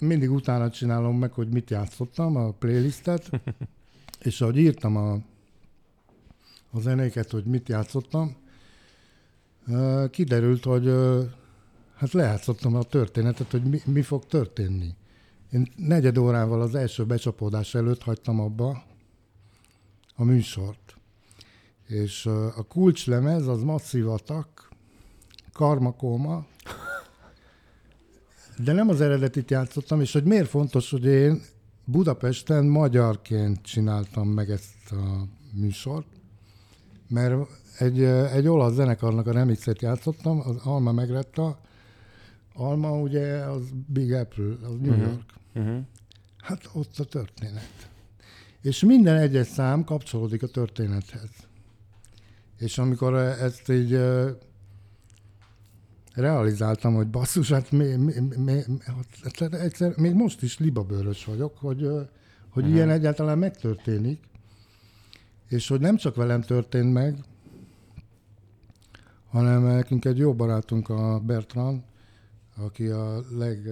[0.00, 3.30] mindig utána csinálom meg, hogy mit játszottam, a playlistet,
[4.26, 5.12] és ahogy írtam a,
[6.70, 8.36] a zenéket, hogy mit játszottam,
[10.10, 10.92] kiderült, hogy
[11.94, 14.94] hát lejátszottam a történetet, hogy mi, mi fog történni.
[15.50, 18.84] Én negyed órával az első becsapódás előtt hagytam abba
[20.14, 20.96] a műsort.
[21.86, 24.68] És a kulcslemez az masszív atak,
[25.52, 26.46] karmakóma,
[28.58, 31.42] de nem az eredetit játszottam, és hogy miért fontos, hogy én
[31.84, 36.06] Budapesten magyarként csináltam meg ezt a műsort,
[37.08, 37.34] mert
[37.78, 41.60] egy, egy olasz zenekarnak a remixet játszottam, az Alma Megretta,
[42.54, 45.06] Alma ugye az Big Apple, az New uh-huh.
[45.06, 45.32] York.
[45.54, 45.80] Uh-huh.
[46.38, 47.88] Hát ott a történet.
[48.60, 51.30] És minden egyes szám kapcsolódik a történethez.
[52.58, 54.00] És amikor ezt így
[56.14, 58.60] realizáltam, hogy basszus, hát mi, mi, mi,
[59.22, 61.80] hát egyszer, még most is libabőrös vagyok, hogy,
[62.48, 62.74] hogy uh-huh.
[62.74, 64.22] ilyen egyáltalán megtörténik,
[65.48, 67.18] és hogy nem csak velem történt meg,
[69.28, 71.82] hanem nekünk egy jó barátunk a Bertrand,
[72.56, 73.70] aki a leg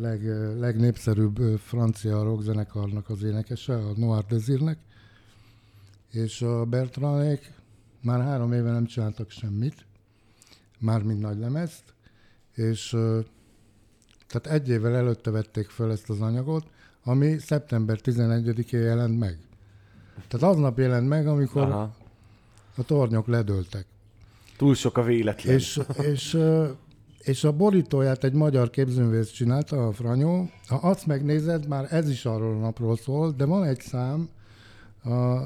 [0.00, 0.24] leg,
[0.58, 4.78] legnépszerűbb francia rockzenekarnak az énekese, a Noir Desirnek,
[6.10, 7.52] és a Bertrandék
[8.02, 9.86] már három éve nem csináltak semmit,
[10.78, 11.82] már mind nagy lemezt,
[12.54, 12.88] és
[14.26, 16.66] tehát egy évvel előtte vették fel ezt az anyagot,
[17.04, 19.38] ami szeptember 11-én jelent meg.
[20.28, 21.94] Tehát aznap jelent meg, amikor Aha.
[22.76, 23.86] a tornyok ledőltek.
[24.56, 25.54] Túl sok a véletlen.
[25.54, 26.38] És, és
[27.22, 30.50] és a borítóját egy magyar képzőművész csinálta, a Franyó.
[30.66, 34.28] Ha azt megnézed, már ez is arról a napról szól, de van egy szám,
[35.04, 35.38] a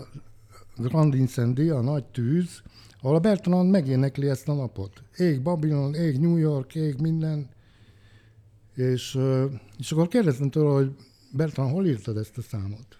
[0.77, 2.63] Grand Incendi, a nagy tűz,
[3.01, 5.03] ahol a Bertrand megénekli ezt a napot.
[5.17, 7.49] Ég Babylon, ég New York, ég minden.
[8.75, 9.19] És,
[9.79, 10.97] és akkor kérdeztem tőle, hogy
[11.33, 12.99] Bertrand, hol írtad ezt a számot?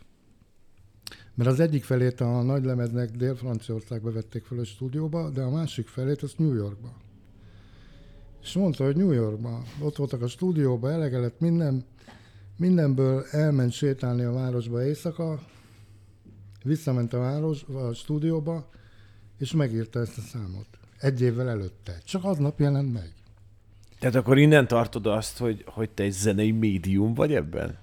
[1.35, 5.87] Mert az egyik felét a nagy lemeznek Dél-Franciaországba vették fel a stúdióba, de a másik
[5.87, 6.93] felét az New Yorkba.
[8.43, 11.85] És mondta, hogy New Yorkban, ott voltak a stúdióban, elege lett minden,
[12.57, 15.41] mindenből elment sétálni a városba éjszaka,
[16.67, 18.71] visszament a város, a stúdióba,
[19.39, 20.67] és megírta ezt a számot.
[20.99, 22.01] Egy évvel előtte.
[22.05, 23.13] Csak aznap jelent meg.
[23.99, 27.79] Tehát akkor innen tartod azt, hogy, hogy te egy zenei médium vagy ebben?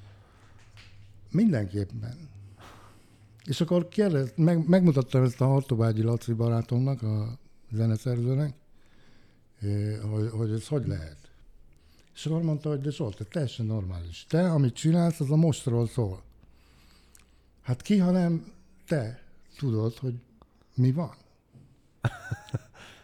[1.31, 2.29] Mindenképpen.
[3.45, 7.37] És akkor kérdez, meg, megmutattam ezt a Hartobágyi Laci barátomnak, a
[7.71, 8.53] zeneszerzőnek,
[9.61, 11.17] eh, hogy, hogy ez hogy lehet.
[12.15, 14.25] És akkor mondta, hogy de Zsolt, teljesen normális.
[14.29, 16.21] Te, amit csinálsz, az a mostról szól.
[17.61, 18.51] Hát ki, hanem
[18.93, 19.19] te
[19.57, 20.13] tudod, hogy
[20.75, 21.11] mi van.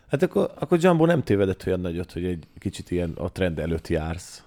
[0.10, 3.88] Hát akkor, akkor Jumbo nem tévedett olyan nagyot, hogy egy kicsit ilyen a trend előtt
[3.88, 4.43] jársz.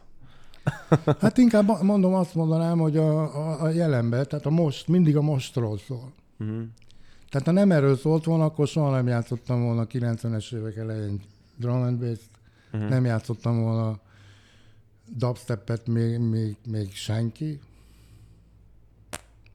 [1.21, 5.21] Hát inkább mondom, azt mondanám, hogy a, a, a jelenben, tehát a most, mindig a
[5.23, 6.13] mostról szól.
[6.39, 6.63] Uh-huh.
[7.31, 11.21] Tehát ha nem erről szólt volna, akkor soha nem játszottam volna 90-es évek elején
[11.57, 12.21] drum and bass
[12.73, 12.89] uh-huh.
[12.89, 14.01] nem játszottam volna
[15.17, 17.61] dubstepet még, még, még senki,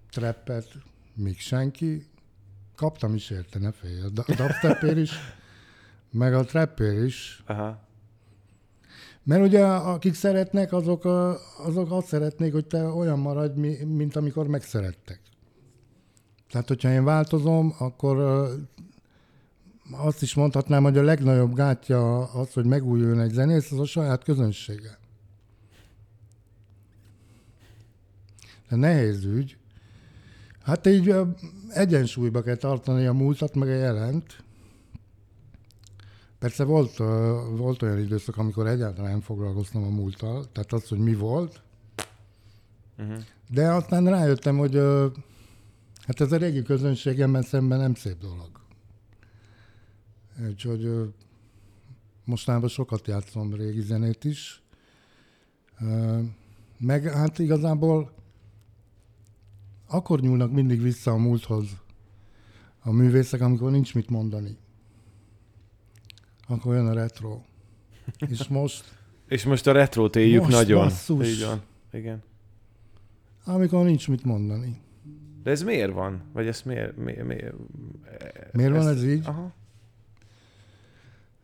[0.10, 0.68] trappet
[1.18, 2.06] még senki,
[2.76, 5.12] kaptam is érte, ne félj, a dubstepért is,
[6.12, 7.44] meg a trappért is.
[7.46, 7.86] Aha.
[9.24, 11.06] Mert ugye akik szeretnek, azok,
[11.58, 15.22] azok azt szeretnék, hogy te olyan maradj, mint amikor megszerettek.
[16.50, 18.18] Tehát, hogyha én változom, akkor
[19.92, 24.24] azt is mondhatnám, hogy a legnagyobb gátja az, hogy megújuljon egy zenész, az a saját
[24.24, 24.98] közönsége.
[28.70, 29.58] De nehéz ügy.
[30.68, 31.16] Hát így
[31.70, 34.44] egyensúlyba kell tartani a múltat, meg a jelent.
[36.40, 36.98] Persze volt,
[37.58, 41.62] volt olyan időszak, amikor egyáltalán nem foglalkoztam a múlttal, tehát az, hogy mi volt.
[42.98, 43.18] Uh-huh.
[43.50, 44.76] De aztán rájöttem, hogy
[46.06, 48.50] hát ez a régi közönségemben szemben nem szép dolog.
[50.50, 51.14] Úgyhogy
[52.24, 54.62] mostanában sokat játszom régi zenét is.
[56.78, 58.12] Meg hát igazából
[59.88, 61.66] akkor nyúlnak mindig vissza a múlthoz
[62.88, 64.58] a művészek, amikor nincs mit mondani.
[66.48, 67.42] Akkor jön a retro.
[68.28, 68.84] És most...
[69.28, 70.84] És most a retrót éljük most nagyon.
[70.84, 71.28] Basszus.
[71.28, 71.62] Így van.
[71.92, 72.24] Igen.
[73.46, 74.82] Amikor nincs mit mondani.
[75.44, 76.22] De ez miért van?
[76.34, 76.98] Vagy ez miért?
[76.98, 77.54] Miért, miért,
[78.52, 79.26] miért van ez így?
[79.26, 79.54] Aha.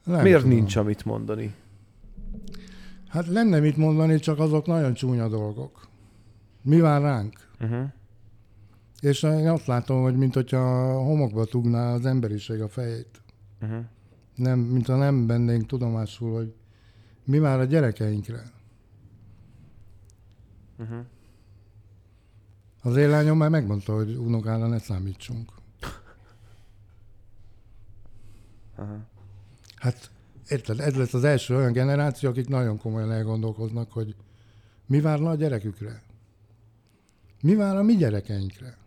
[0.04, 0.56] Nem miért tudom.
[0.56, 1.54] nincs amit mondani?
[3.08, 5.88] Hát lenne mit mondani, csak azok nagyon csúnya dolgok.
[6.62, 7.48] Mi vár ránk?
[7.60, 7.86] Uh-huh.
[9.04, 13.22] És én azt látom, hogy mint hogyha a homokba tugná az emberiség a fejét.
[13.62, 13.86] Uh-huh.
[14.36, 16.54] Nem, mint ha nem vennénk tudomásul, hogy
[17.24, 18.52] mi már a gyerekeinkre.
[20.78, 21.06] Uh-huh.
[22.82, 25.52] Az én lányom már megmondta, hogy unokára ne számítsunk.
[28.76, 28.98] Aha.
[29.76, 30.12] Hát
[30.48, 34.16] érted, ez lesz az első olyan generáció, akik nagyon komolyan elgondolkoznak, hogy
[34.86, 36.02] mi várna a gyerekükre?
[37.42, 38.82] Mi vár a mi gyerekeinkre?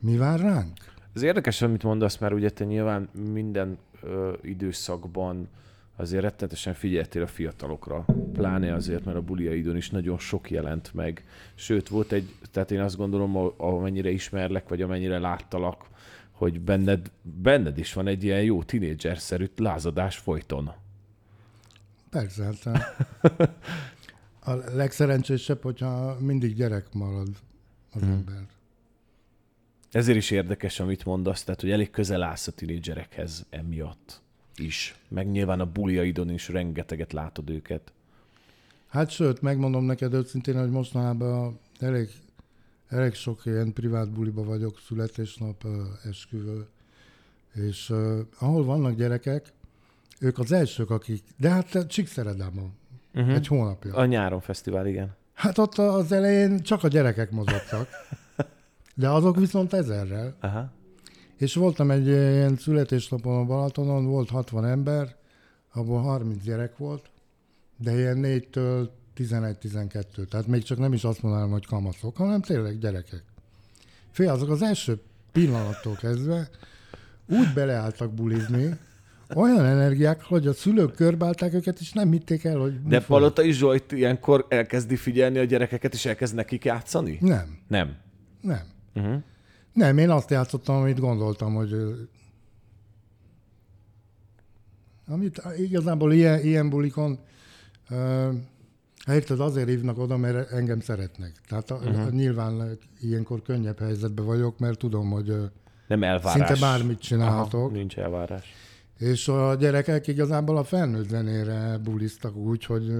[0.00, 0.76] Mi vár ránk?
[1.14, 5.48] Ez érdekes, amit mondasz, mert ugye te nyilván minden ö, időszakban
[5.96, 8.04] azért rettenetesen figyeltél a fiatalokra.
[8.32, 11.24] Pláne azért, mert a bulia időn is nagyon sok jelent meg.
[11.54, 15.84] Sőt, volt egy, tehát én azt gondolom, amennyire ismerlek, vagy amennyire láttalak,
[16.30, 20.70] hogy benned, benned is van egy ilyen jó tinédzser-szerű lázadás folyton.
[22.10, 22.80] Persze, hát a,
[24.50, 27.28] a legszerencsésebb, hogyha mindig gyerek marad
[27.92, 28.10] az Mhm.
[28.10, 28.46] ember.
[29.90, 34.20] Ezért is érdekes, amit mondasz, tehát, hogy elég közel állsz a tinédzserekhez emiatt
[34.56, 34.96] is.
[35.08, 37.92] Meg nyilván a buliaidon is rengeteget látod őket.
[38.88, 42.08] Hát sőt, megmondom neked őszintén, hogy mostanában elég,
[42.88, 45.66] elég sok ilyen privát buliba vagyok, születésnap,
[46.04, 46.66] esküvő,
[47.54, 49.52] és uh, ahol vannak gyerekek,
[50.20, 52.78] ők az elsők, akik, de hát Csíkszeredában,
[53.14, 53.34] Uh-huh.
[53.34, 53.94] egy hónapja.
[53.94, 55.16] A nyáron fesztivál, igen.
[55.34, 57.88] Hát ott az elején csak a gyerekek mozogtak,
[59.00, 60.36] de azok viszont ezerrel.
[60.40, 60.70] Aha.
[61.36, 65.16] És voltam egy ilyen születésnapon a Balatonon, volt 60 ember,
[65.72, 67.10] abból 30 gyerek volt,
[67.76, 72.78] de ilyen 4-től 11-12, tehát még csak nem is azt mondanám, hogy kamaszok, hanem tényleg
[72.78, 73.22] gyerekek.
[74.10, 75.00] Fél, azok az első
[75.32, 76.48] pillanattól kezdve
[77.28, 78.78] úgy beleálltak bulizni,
[79.34, 82.82] olyan energiák, hogy a szülők körbálták őket, és nem hitték el, hogy...
[82.82, 83.16] De fog.
[83.16, 87.18] Palotai Zsolt ilyenkor elkezdi figyelni a gyerekeket, és elkezd nekik játszani?
[87.20, 87.96] Nem, Nem.
[88.40, 88.78] nem.
[88.94, 89.22] Uh-huh.
[89.72, 91.74] Nem, én azt játszottam, amit gondoltam, hogy...
[95.06, 97.18] Amit igazából ilyen, ilyen bulikon...
[97.90, 98.34] Uh,
[99.06, 101.32] érted, azért hívnak oda, mert engem szeretnek.
[101.48, 102.10] Tehát uh-huh.
[102.10, 105.34] nyilván ilyenkor könnyebb helyzetben vagyok, mert tudom, hogy...
[105.88, 106.48] Nem elvárás.
[106.48, 107.60] Szinte bármit csinálhatok.
[107.60, 108.54] Aha, nincs elvárás.
[108.98, 112.92] És a gyerekek igazából a felnőtt zenére buliztak úgy, hogy,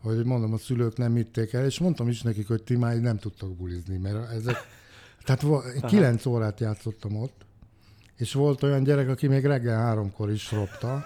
[0.00, 3.18] hogy mondom, a szülők nem hitték el, és mondtam is nekik, hogy ti már nem
[3.18, 4.56] tudtok bulizni, mert ezek...
[5.24, 5.44] Tehát
[5.86, 7.46] kilenc órát játszottam ott,
[8.16, 11.04] és volt olyan gyerek, aki még reggel háromkor is ropta.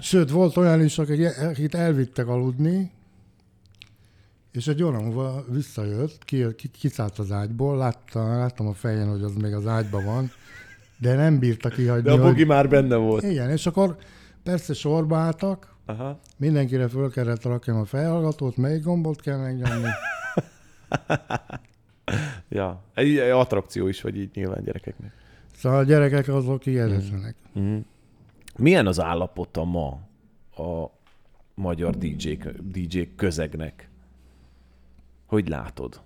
[0.00, 2.90] Sőt, volt olyan is, akit elvittek aludni,
[4.52, 9.22] és egy óra múlva visszajött, ki, ki, kiszállt az ágyból, látta, láttam a fején, hogy
[9.22, 10.30] az még az ágyban van,
[10.98, 12.02] de nem bírta kihagyni.
[12.02, 12.22] De a hogy...
[12.22, 13.22] bogi már benne volt.
[13.22, 13.96] Igen, és akkor
[14.42, 16.20] persze sorba álltak, Aha.
[16.36, 19.88] mindenkire föl kellett rakjam a fejhallgatót, melyik gombot kell megnyomni.
[22.48, 22.82] Ja.
[22.94, 25.12] Egy, egy attrakció is vagy így nyilván gyerekeknek.
[25.56, 27.34] Szóval a gyerekek azok hihetetlenek.
[27.58, 27.78] Mm.
[28.56, 29.88] Milyen az állapota ma
[30.56, 30.90] a
[31.54, 33.88] magyar DJ, DJ közegnek?
[35.26, 36.00] Hogy látod?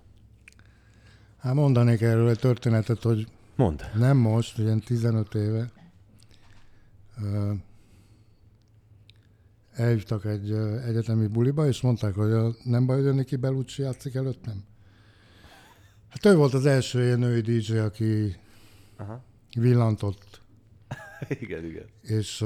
[1.37, 3.81] Hát mondanék erről egy történetet, hogy Mondd.
[3.95, 5.71] nem most, ilyen 15 éve
[7.23, 7.53] ö,
[9.73, 10.51] elhívtak egy
[10.85, 14.63] egyetemi buliba, és mondták, hogy nem baj, hogy a Niki Bellucci játszik előttem.
[16.11, 18.35] Hát ő volt az első ilyen női DJ, aki
[18.97, 19.23] Aha.
[19.55, 20.41] villantott,
[21.41, 21.85] igen, igen.
[22.01, 22.45] és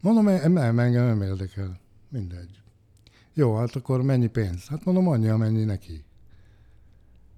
[0.00, 1.80] mondom, nem, nem, engem nem érdekel.
[2.08, 2.62] Mindegy.
[3.34, 4.66] Jó, hát akkor mennyi pénz?
[4.66, 6.04] Hát mondom, annyi, amennyi neki.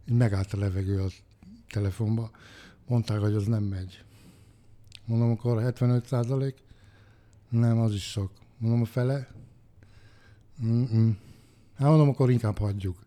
[0.09, 1.09] Így megállt a levegő a
[1.69, 2.31] telefonba.
[2.87, 4.05] Mondták, hogy az nem megy.
[5.05, 6.63] Mondom, akkor 75 százalék?
[7.49, 8.31] Nem, az is sok.
[8.59, 9.29] Mondom, a fele?
[10.65, 11.19] Mm-mm.
[11.75, 13.02] Hát mondom, akkor inkább hagyjuk.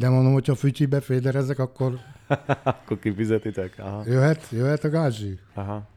[0.00, 1.98] De mondom, hogyha fücsibe féderezek, akkor
[2.62, 3.78] Akkor kifizetitek?
[3.78, 4.02] Aha.
[4.06, 5.38] jöhet, jöhet a gázsi.
[5.54, 5.88] Aha.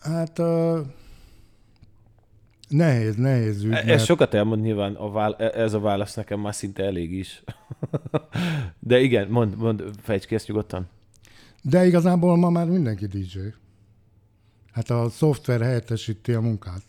[0.00, 0.78] Hát uh,
[2.68, 3.72] nehéz, nehéz ügy.
[3.72, 7.12] Ez mert- sokat elmond nyilván, a vál, e- ez a válasz nekem már szinte elég
[7.12, 7.42] is.
[8.78, 10.88] De igen, mond, mond fejtsd ki ezt nyugodtan.
[11.62, 13.38] De igazából ma már mindenki DJ.
[14.72, 16.82] Hát a szoftver helyettesíti a munkát.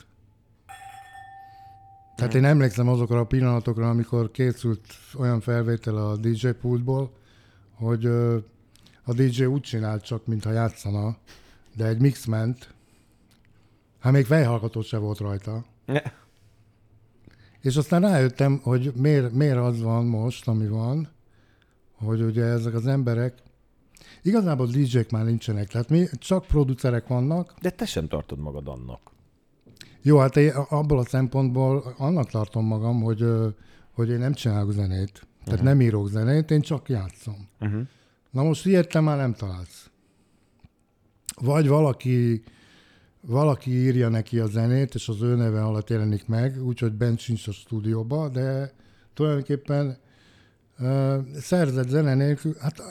[2.21, 4.85] Tehát én emlékszem azokra a pillanatokra, amikor készült
[5.17, 7.11] olyan felvétel a DJ pultból,
[7.73, 8.05] hogy
[9.03, 11.17] a DJ úgy csinált csak, mintha játszana,
[11.75, 12.73] de egy mix ment,
[13.99, 15.65] hát még fejhallgató se volt rajta.
[15.85, 16.01] Ne.
[17.61, 21.09] És aztán rájöttem, hogy miért, miért az van most, ami van,
[21.93, 23.37] hogy ugye ezek az emberek,
[24.21, 27.53] igazából DJ-k már nincsenek, tehát mi csak producerek vannak.
[27.61, 29.10] De te sem tartod magad annak.
[30.01, 33.25] Jó, hát én abból a szempontból annak tartom magam, hogy,
[33.91, 35.11] hogy én nem csinálok zenét,
[35.43, 35.63] tehát uh-huh.
[35.63, 37.47] nem írok zenét, én csak játszom.
[37.59, 37.81] Uh-huh.
[38.31, 39.89] Na most ilyet te már nem találsz.
[41.41, 42.43] Vagy valaki,
[43.21, 47.47] valaki írja neki a zenét, és az ő neve alatt jelenik meg, úgyhogy bent sincs
[47.47, 48.73] a stúdióba, de
[49.13, 49.97] tulajdonképpen
[50.79, 52.81] uh, szerzett zene nélkül, hát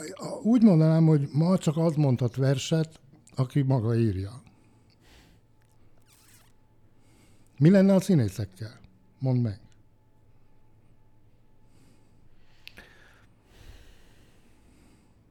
[0.43, 2.99] úgy mondanám, hogy ma csak az mondhat verset,
[3.35, 4.41] aki maga írja.
[7.61, 8.79] Mi lenne a színészekkel?
[9.19, 9.59] Mondd meg.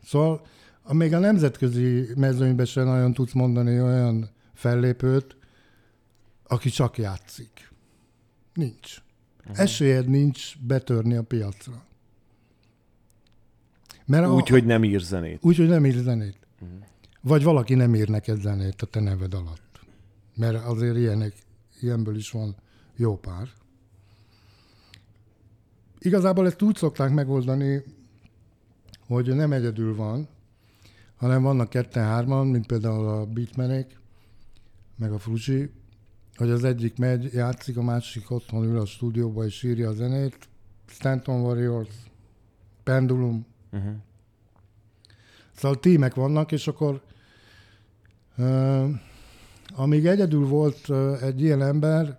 [0.05, 0.47] Szóval
[0.83, 5.37] a- még a nemzetközi mezőnyben sem nagyon tudsz mondani olyan fellépőt,
[6.47, 7.73] aki csak játszik.
[8.55, 8.97] Nincs.
[9.41, 9.61] Uh-huh.
[9.61, 11.85] Esélyed nincs betörni a piacra.
[14.07, 15.39] Mert a- Úgy, hogy nem ír zenét.
[15.45, 16.39] úgy, hogy nem ír zenét.
[16.61, 16.79] Uh-huh.
[17.21, 19.81] Vagy valaki nem ír neked zenét a te neved alatt.
[20.37, 21.33] Mert azért ilyenek,
[21.83, 22.57] ilyenből is van
[22.97, 23.49] jó pár.
[25.99, 27.83] Igazából ezt úgy szokták megoldani,
[29.07, 30.29] hogy nem egyedül van,
[31.17, 33.99] hanem vannak ketten-hárman, mint például a Beatmanek,
[34.97, 35.71] meg a Fuji,
[36.37, 40.49] hogy az egyik megy, játszik, a másik otthon ül a stúdióba és írja a zenét.
[40.87, 41.89] Stanton Warriors,
[42.83, 43.95] Pendulum, Uh-huh.
[45.53, 47.03] Szóval tímek vannak, és akkor
[48.37, 48.91] uh,
[49.75, 50.91] amíg egyedül volt
[51.23, 52.19] egy ilyen ember,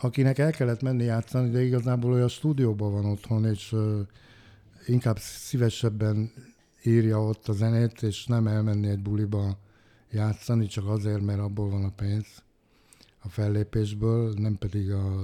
[0.00, 3.76] akinek el kellett menni játszani, de igazából olyan stúdióban van otthon, és
[4.86, 6.32] inkább szívesebben
[6.84, 9.58] írja ott a zenét, és nem elmenni egy buliba
[10.10, 12.26] játszani, csak azért, mert abból van a pénz
[13.22, 15.22] a fellépésből, nem pedig a,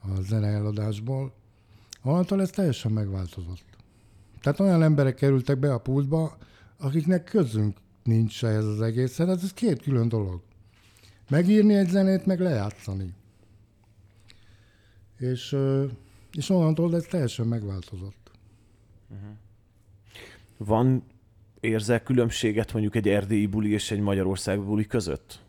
[0.00, 1.32] a zene eladásból.
[2.02, 3.64] Onnantól ez teljesen megváltozott.
[4.40, 6.36] Tehát olyan emberek kerültek be a pultba,
[6.78, 10.40] akiknek közünk nincs ehhez az egészhez, hát ez két külön dolog.
[11.28, 13.14] Megírni egy zenét, meg lejátszani.
[15.18, 15.56] És,
[16.32, 18.30] és onnantól ez teljesen megváltozott.
[20.56, 21.04] Van,
[21.60, 25.42] érzel különbséget mondjuk egy erdélyi buli és egy Magyarország buli között?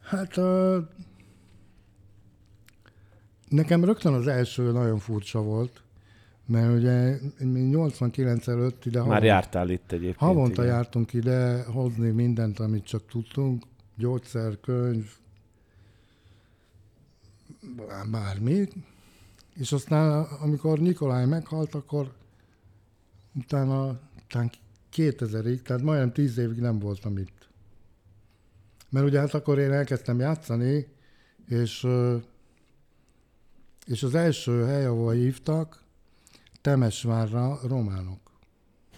[0.00, 0.36] Hát
[3.48, 5.83] nekem rögtön az első nagyon furcsa volt,
[6.46, 10.16] mert ugye mi 89 előtt ide Már havonta- jártál itt egyébként.
[10.16, 10.74] Havonta igen.
[10.74, 13.62] jártunk ide hozni mindent, amit csak tudtunk,
[13.96, 15.10] gyógyszer, könyv,
[17.76, 18.68] bár- bármi.
[19.54, 22.12] És aztán, amikor Nikolaj meghalt, akkor
[23.34, 24.50] utána, után
[24.96, 27.48] 2000-ig, tehát majdnem 10 évig nem voltam itt.
[28.90, 30.86] Mert ugye hát akkor én elkezdtem játszani,
[31.48, 31.86] és,
[33.86, 35.82] és az első hely, ahol hívtak,
[36.64, 38.18] Temesvárra románok.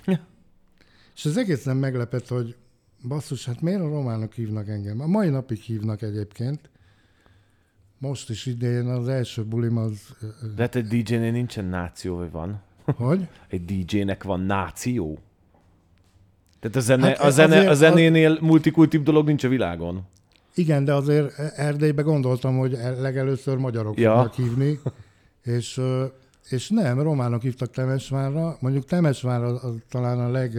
[0.04, 0.18] Ja.
[1.14, 2.56] És az egészen meglepett, hogy
[3.08, 5.00] basszus, hát miért a románok hívnak engem?
[5.00, 6.60] A mai napig hívnak egyébként.
[7.98, 10.00] Most is idén az első bulim az...
[10.56, 12.62] De hát egy DJ-nél nincsen náció, vagy van?
[12.84, 13.28] Hogy?
[13.48, 15.18] Egy DJ-nek van náció?
[16.60, 20.06] Tehát a, zene, Hát a, zene, azért a az- zenénél multikultív dolog nincs a világon.
[20.54, 24.12] Igen, de azért Erdélybe gondoltam, hogy legelőször magyarok Ja.
[24.14, 24.80] fognak hívni,
[25.42, 25.80] és,
[26.48, 28.56] és nem, románok hívtak Temesvárra.
[28.60, 30.58] Mondjuk Temesvár az, az talán a leg,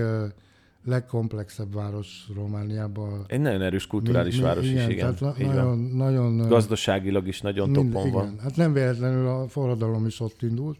[0.85, 3.25] legkomplexebb város Romániában.
[3.27, 5.15] Egy nagyon erős kulturális Mi- mi- város is, igen.
[5.15, 5.77] Tehát Így nagyon, van.
[5.79, 8.25] nagyon, Gazdaságilag is nagyon mind- toppon van.
[8.27, 8.39] igen.
[8.39, 10.77] Hát nem véletlenül a forradalom is ott indult.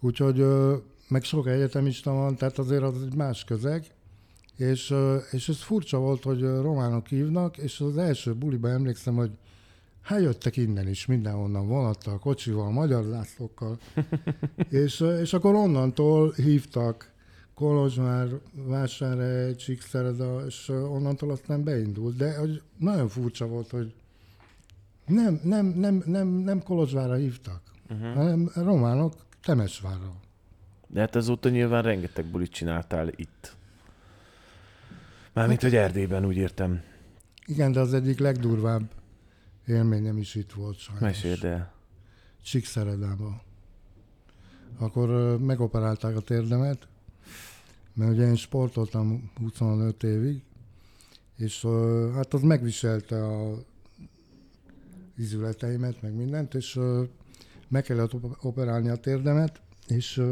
[0.00, 0.44] Úgyhogy
[1.08, 3.84] meg sok egyetemista van, tehát azért az egy más közeg.
[4.56, 4.94] És,
[5.30, 9.30] és ez furcsa volt, hogy románok hívnak, és az első buliba emlékszem, hogy
[10.08, 13.78] hát jöttek innen is, mindenhonnan vonattal, kocsival, magyar zászlókkal.
[14.84, 17.12] és, és akkor onnantól hívtak
[17.54, 22.16] Kolozsvár, Vásárhely, Csíkszereda, és onnantól aztán beindult.
[22.16, 23.94] De hogy nagyon furcsa volt, hogy
[25.06, 28.14] nem, nem, nem, nem, nem Kolozsvárra hívtak, uh-huh.
[28.14, 30.12] hanem románok Temesvárra.
[30.86, 33.56] De hát azóta nyilván rengeteg bulit csináltál itt.
[35.32, 36.82] Mármint, hogy Erdélyben, úgy értem.
[37.46, 38.82] Igen, de az egyik legdurvább
[39.68, 41.02] élményem is itt volt sajnos.
[41.02, 41.72] Meséld el.
[42.42, 43.40] Csíkszeredában.
[44.78, 46.88] Akkor megoperálták a térdemet,
[47.92, 50.42] mert ugye én sportoltam 25 évig,
[51.36, 51.66] és
[52.14, 53.58] hát az megviselte a
[55.16, 56.80] izületeimet, meg mindent, és
[57.68, 60.22] meg kellett op- operálni a térdemet, és,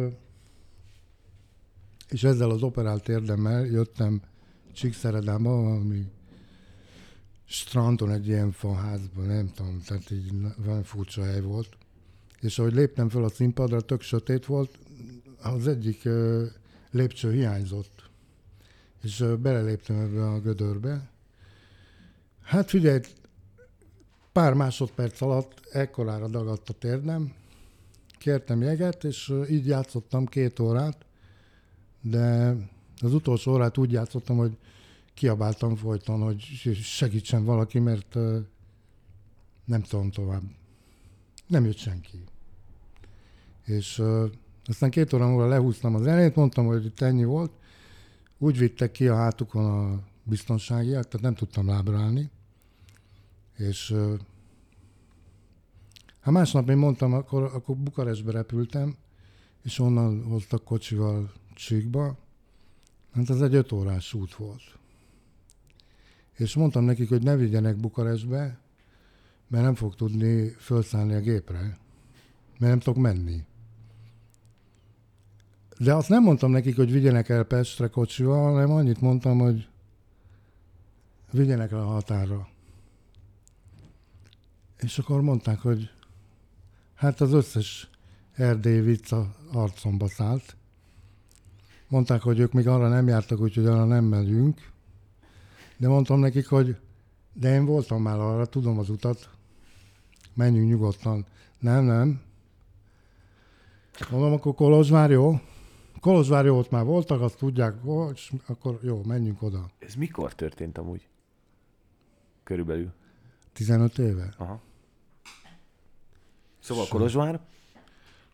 [2.09, 4.23] és ezzel az operált térdemmel jöttem
[4.73, 6.07] Csíkszeredába, valami
[7.47, 11.69] strandon egy ilyen faházban, nem tudom, tehát így nagyon furcsa hely volt.
[12.41, 14.79] És ahogy léptem fel a színpadra, tök sötét volt,
[15.43, 16.45] az egyik ö,
[16.91, 18.11] lépcső hiányzott.
[19.03, 21.11] És ö, beleléptem ebbe a gödörbe.
[22.43, 23.01] Hát figyelj,
[24.33, 27.33] pár másodperc alatt ekkorára dagadt a térdem,
[28.19, 31.05] kértem jeget, és ö, így játszottam két órát,
[32.01, 32.57] de
[33.01, 34.57] az utolsó órát úgy játszottam, hogy
[35.17, 36.41] kiabáltam folyton, hogy
[36.83, 38.15] segítsen valaki, mert
[39.65, 40.43] nem tudom tovább.
[41.47, 42.25] Nem jött senki.
[43.65, 44.03] És
[44.65, 47.53] aztán két óra múlva lehúztam az zenét, mondtam, hogy itt ennyi volt.
[48.39, 52.31] Úgy vittek ki a hátukon a biztonságiak, tehát nem tudtam lábra állni.
[53.57, 53.95] És
[56.21, 58.97] hát másnap én mondtam, akkor, akkor Bukarestbe repültem,
[59.63, 62.19] és onnan hoztak kocsival Csíkba.
[63.13, 64.63] Hát ez egy öt órás út volt.
[66.37, 68.59] És mondtam nekik, hogy ne vigyenek Bukarestbe,
[69.49, 71.61] mert nem fog tudni felszállni a gépre,
[72.59, 73.45] mert nem tudok menni.
[75.79, 79.69] De azt nem mondtam nekik, hogy vigyenek el Pestre kocsival, hanem annyit mondtam, hogy
[81.31, 82.49] vigyenek el a határa.
[84.77, 85.91] És akkor mondták, hogy
[86.95, 87.91] hát az összes
[88.33, 90.57] erdélyi vicc a arcomba szállt.
[91.89, 94.75] Mondták, hogy ők még arra nem jártak, úgyhogy arra nem megyünk.
[95.77, 96.77] De mondtam nekik, hogy
[97.33, 99.31] de én voltam már arra, tudom az utat,
[100.35, 101.27] menjünk nyugodtan.
[101.59, 102.21] Nem, nem.
[104.11, 105.41] Mondom, akkor Kolozsvár jó.
[106.01, 107.75] Kolozsvár jó, ott már voltak, azt tudják,
[108.15, 109.71] és akkor jó, menjünk oda.
[109.79, 111.09] Ez mikor történt amúgy?
[112.43, 112.93] Körülbelül.
[113.53, 114.35] 15 éve.
[114.37, 114.61] Aha.
[116.59, 117.41] Szóval Kolozsvár?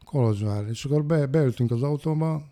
[0.04, 0.68] Kolozsvár.
[0.68, 2.42] És akkor be, beültünk az autóba,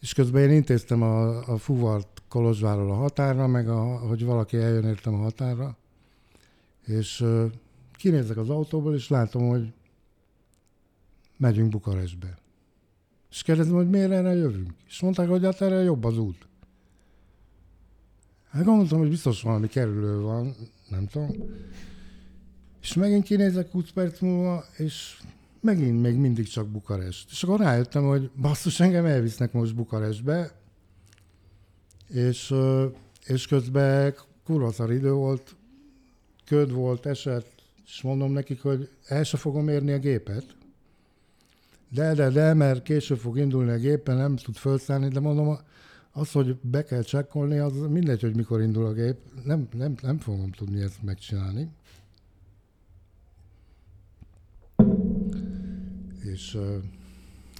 [0.00, 4.84] és közben én intéztem a, a fuvart Kolozsvárról a határra, meg a, hogy valaki eljön
[4.84, 5.76] értem a határra.
[6.86, 7.50] És uh,
[7.92, 9.72] kinézek az autóból, és látom, hogy
[11.36, 12.38] megyünk Bukarestbe.
[13.30, 14.70] És kérdezem, hogy miért erre jövünk.
[14.86, 16.46] És mondták, hogy hát erre jobb az út.
[18.50, 20.54] Hát gondoltam, hogy biztos valami kerülő van,
[20.88, 21.30] nem tudom.
[22.82, 25.20] És megint kinézek 20 perc múlva, és
[25.60, 27.30] megint még mindig csak Bukarest.
[27.30, 30.61] És akkor rájöttem, hogy basszus, engem elvisznek most Bukarestbe,
[32.12, 32.54] és,
[33.26, 35.56] és közben kurva idő volt,
[36.44, 40.44] köd volt, esett, és mondom nekik, hogy el se fogom érni a gépet.
[41.88, 45.58] De, de, de, mert később fog indulni a gépen, nem tud felszállni, de mondom,
[46.12, 50.18] az, hogy be kell csekkolni, az mindegy, hogy mikor indul a gép, nem, nem, nem
[50.18, 51.68] fogom tudni ezt megcsinálni.
[56.32, 56.58] És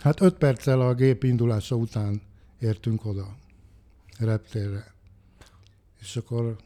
[0.00, 2.20] hát öt perccel a gép indulása után
[2.58, 3.40] értünk oda.
[4.24, 4.94] Reptérre.
[6.00, 6.56] És akkor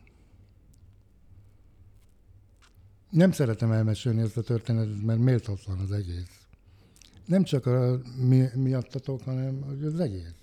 [3.11, 6.47] nem szeretem elmesélni ezt a történetet, mert méltatlan az egész.
[7.25, 10.35] Nem csak a mi, miattatok, hanem az egész.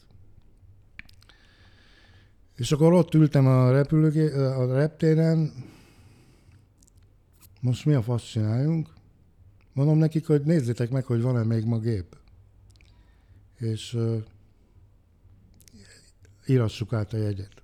[2.56, 5.54] És akkor ott ültem a, repülőgé, a reptéren,
[7.60, 8.90] most mi a fasz csináljunk?
[9.74, 12.18] Mondom nekik, hogy nézzétek meg, hogy van-e még ma gép.
[13.58, 13.98] És
[16.48, 17.64] írassuk át a jegyet.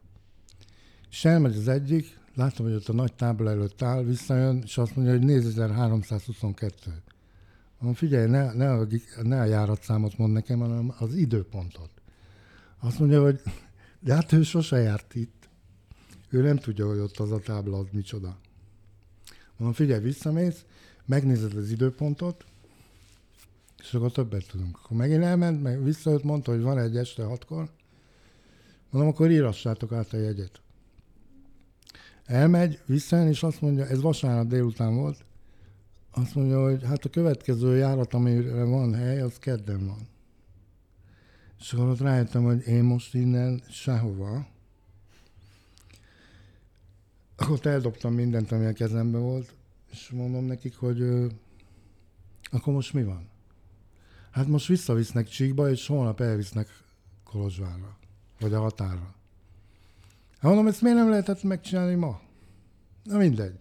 [1.10, 4.96] És elmegy az egyik, látom, hogy ott a nagy tábla előtt áll, visszajön, és azt
[4.96, 6.92] mondja, hogy 4322.
[7.80, 8.88] Mondom, figyelj, ne, ne, a,
[9.22, 11.90] ne a járatszámot mond nekem, hanem az időpontot.
[12.80, 13.42] Azt mondja, hogy
[14.00, 15.50] de hát ő sose járt itt.
[16.30, 18.38] Ő nem tudja, hogy ott az a tábla az micsoda.
[19.58, 20.66] Mondom, figyelj, visszamész,
[21.06, 22.46] megnézed az időpontot,
[23.80, 24.80] és akkor többet tudunk.
[24.84, 27.70] Akkor megint elment, meg visszajött, mondta, hogy van egy este hatkor.
[28.90, 30.62] Mondom, akkor írassátok át a jegyet.
[32.26, 35.24] Elmegy, visszajön, és azt mondja, ez vasárnap délután volt,
[36.12, 40.08] azt mondja, hogy hát a következő járat, amire van hely, az kedden van.
[41.60, 44.48] És akkor ott rájöttem, hogy én most innen sehova.
[47.36, 49.54] Akkor eldobtam mindent, ami a kezemben volt,
[49.92, 51.02] és mondom nekik, hogy
[52.52, 53.30] akkor most mi van?
[54.32, 56.68] Hát most visszavisznek Csíkba, és holnap elvisznek
[57.24, 57.98] Kolozsvárra,
[58.40, 59.14] vagy a határra.
[60.32, 62.20] Hát mondom, ezt miért nem lehetett megcsinálni ma?
[63.04, 63.60] Na mindegy.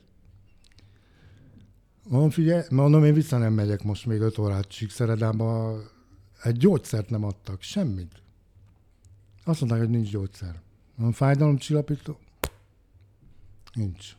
[2.09, 5.79] Mondom, figyelj, mondom, én vissza nem megyek most még öt órát Csíkszeredába.
[6.43, 8.23] Egy gyógyszert nem adtak, semmit.
[9.45, 10.61] Azt mondták, hogy nincs gyógyszer.
[10.95, 12.19] Mondom, fájdalomcsillapító?
[13.73, 14.17] Nincs.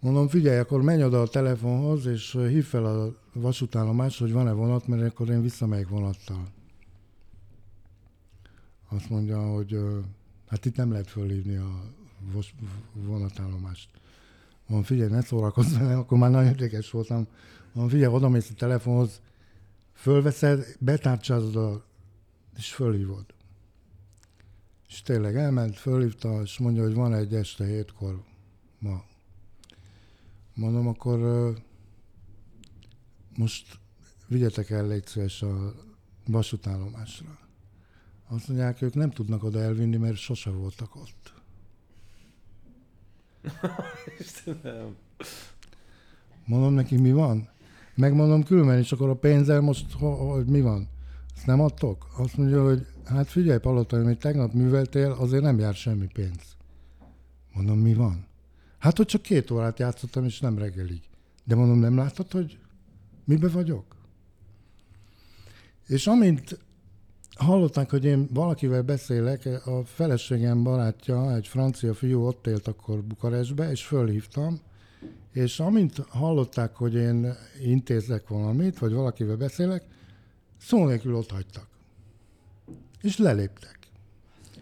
[0.00, 4.86] Mondom, figyelj, akkor menj oda a telefonhoz, és hív fel a vasútállomás, hogy van-e vonat,
[4.86, 6.48] mert akkor én visszamegyek vonattal.
[8.92, 9.78] Azt mondja, hogy
[10.48, 11.84] hát itt nem lehet fölhívni a
[12.92, 13.90] vonatállomást.
[14.66, 17.26] Mondom, figyelj, ne szórakozz velem, akkor már nagyon érdekes voltam.
[17.72, 19.20] Mondom, figyelj, oda mész a telefonhoz,
[19.92, 21.84] fölveszed, betárcsázod a,
[22.56, 23.24] és fölhívod.
[24.88, 28.22] És tényleg elment, fölhívta, és mondja, hogy van egy este hétkor
[28.78, 29.04] ma.
[30.54, 31.18] Mondom, akkor
[33.36, 33.78] most
[34.26, 35.74] vigyetek el légy szíves a
[36.26, 37.38] vasútállomásra.
[38.32, 41.32] Azt mondják, ők nem tudnak oda elvinni, mert sose voltak ott.
[44.20, 44.96] Istenem.
[46.44, 47.48] Mondom neki, mi van?
[47.94, 50.88] Megmondom különben, és akkor a pénzzel most hogy mi van?
[51.36, 52.06] Ezt nem adtok?
[52.16, 56.56] Azt mondja, hogy hát figyelj, Palota, amit tegnap műveltél, azért nem jár semmi pénz.
[57.52, 58.26] Mondom, mi van?
[58.78, 61.00] Hát, hogy csak két órát játszottam, és nem reggelig.
[61.44, 62.58] De mondom, nem látod, hogy
[63.24, 63.96] mibe vagyok?
[65.86, 66.58] És amint
[67.40, 73.70] hallották, hogy én valakivel beszélek, a feleségem barátja, egy francia fiú ott élt akkor Bukarestbe,
[73.70, 74.60] és fölhívtam,
[75.32, 79.82] és amint hallották, hogy én intézek valamit, vagy valakivel beszélek,
[80.58, 81.66] szó nélkül ott hagytak.
[83.00, 83.78] És leléptek.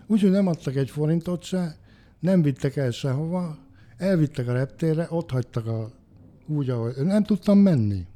[0.06, 1.76] Úgyhogy nem adtak egy forintot se,
[2.18, 3.58] nem vittek el sehova,
[3.96, 5.90] elvittek a reptérre, ott hagytak a,
[6.46, 8.06] úgy, ahogy nem tudtam menni.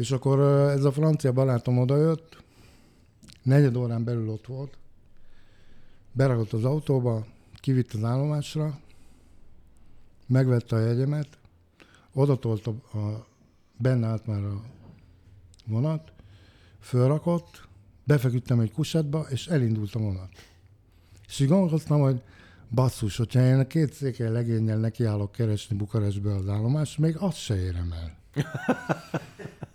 [0.00, 0.40] És akkor
[0.70, 2.42] ez a francia barátom odajött,
[3.42, 4.78] negyed órán belül ott volt,
[6.12, 8.78] berakott az autóba, kivitt az állomásra,
[10.26, 11.28] megvette a jegyemet,
[12.12, 13.26] odatolt a, a
[13.76, 14.62] benne állt már a
[15.66, 16.12] vonat,
[16.78, 17.68] fölrakott,
[18.04, 20.30] befeküdtem egy kusetba, és elindult a vonat.
[21.28, 22.22] És így gondolkoztam, hogy
[22.70, 27.56] basszus, hogyha én a két székely legényel nekiállok keresni Bukarestbe az állomást, még azt se
[27.56, 28.18] érem el.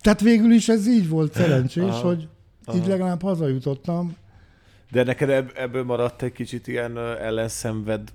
[0.00, 2.28] Tehát végül is ez így volt szerencsés, aha, hogy
[2.64, 2.76] aha.
[2.76, 4.16] így legalább hazajutottam.
[4.90, 8.12] De neked ebből maradt egy kicsit ilyen ellenszenved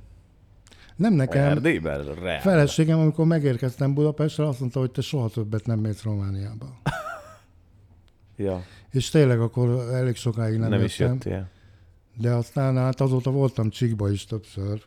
[0.96, 1.44] nem nekem.
[1.44, 2.16] Erdélyben?
[2.16, 2.40] Reál.
[2.40, 6.80] Feleségem, amikor megérkeztem Budapestre, azt mondta, hogy te soha többet nem mész Romániába.
[8.36, 8.64] ja.
[8.92, 10.86] És tényleg akkor elég sokáig nem, nem jöttem.
[10.86, 11.50] is jöttél.
[12.18, 14.82] De aztán hát azóta voltam Csikba is többször.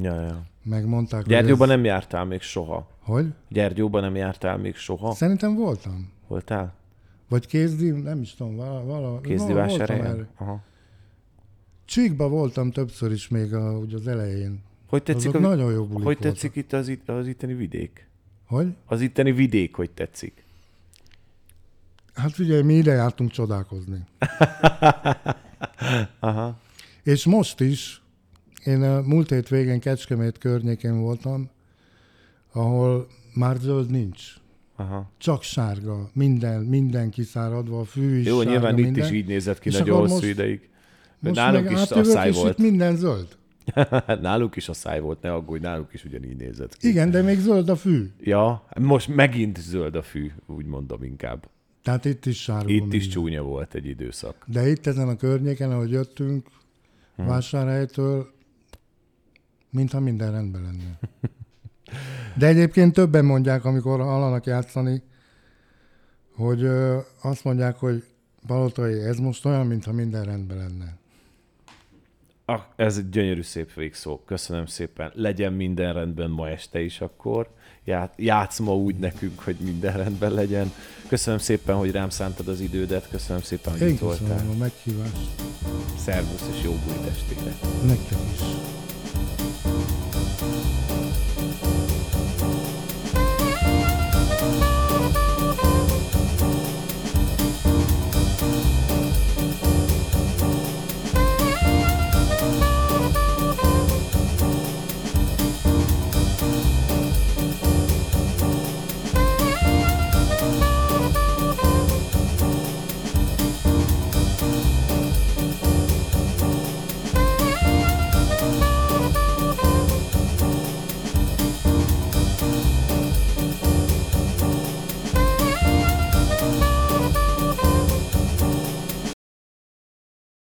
[0.00, 0.42] Ja, ja.
[0.62, 1.74] Megmondták, Gyergyóban ez...
[1.74, 2.90] nem jártál még soha.
[3.02, 3.26] Hogy?
[3.48, 5.12] Gyergyóban nem jártál még soha.
[5.12, 6.12] Szerintem voltam.
[6.28, 6.74] Voltál?
[7.28, 9.52] Vagy kézdi, nem is tudom, vala, vala Kézdi
[10.36, 10.62] Aha.
[11.84, 14.62] Csíkba voltam többször is még a, ugye az elején.
[14.88, 18.08] Hogy tetszik, a, nagyon jó Hogy tetszik itt az, az itteni vidék?
[18.46, 18.74] Hogy?
[18.86, 20.44] Az itteni vidék, hogy tetszik?
[22.14, 24.04] Hát figyelj, mi ide jártunk csodálkozni.
[26.20, 26.58] Aha.
[27.02, 28.01] És most is,
[28.64, 31.50] én a múlt hét végén Kecskemét környékén voltam,
[32.52, 34.22] ahol már zöld nincs.
[34.76, 35.10] Aha.
[35.18, 36.10] Csak sárga.
[36.12, 39.04] Minden, minden kiszáradva, a fű is Jó, sárga, nyilván itt minden.
[39.04, 40.68] is így nézett ki És nagyon hosszú most- ideig.
[41.18, 42.58] Most nálunk is a száj és volt.
[42.58, 43.26] itt minden zöld.
[44.20, 46.88] náluk is a száj volt, ne aggódj, náluk is ugyanígy nézett ki.
[46.88, 48.10] Igen, de még zöld a fű.
[48.20, 51.48] Ja, most megint zöld a fű, úgy mondom inkább.
[51.82, 52.70] Tehát itt is sárga.
[52.72, 53.08] Itt is minden.
[53.08, 54.44] csúnya volt egy időszak.
[54.46, 56.46] De itt ezen a környéken, ahogy jöttünk,
[57.16, 57.26] Hm.
[57.26, 58.30] vásárhelytől,
[59.72, 60.98] mintha minden rendben lenne.
[62.34, 65.02] De egyébként többen mondják, amikor hallanak játszani,
[66.34, 68.04] hogy ö, azt mondják, hogy
[68.46, 70.96] Palotai, ez most olyan, mintha minden rendben lenne.
[72.44, 74.18] Ah, ez egy gyönyörű szép végszó.
[74.26, 75.10] Köszönöm szépen.
[75.14, 77.50] Legyen minden rendben ma este is akkor.
[77.84, 80.72] Já- Játsz ma úgy nekünk, hogy minden rendben legyen.
[81.08, 83.08] Köszönöm szépen, hogy rám szántad az idődet.
[83.08, 84.28] Köszönöm szépen, hogy Én itt voltál.
[84.28, 85.30] köszönöm a meghívást.
[85.98, 87.54] Szervusz és jó új estére.
[87.86, 88.40] Nektek is.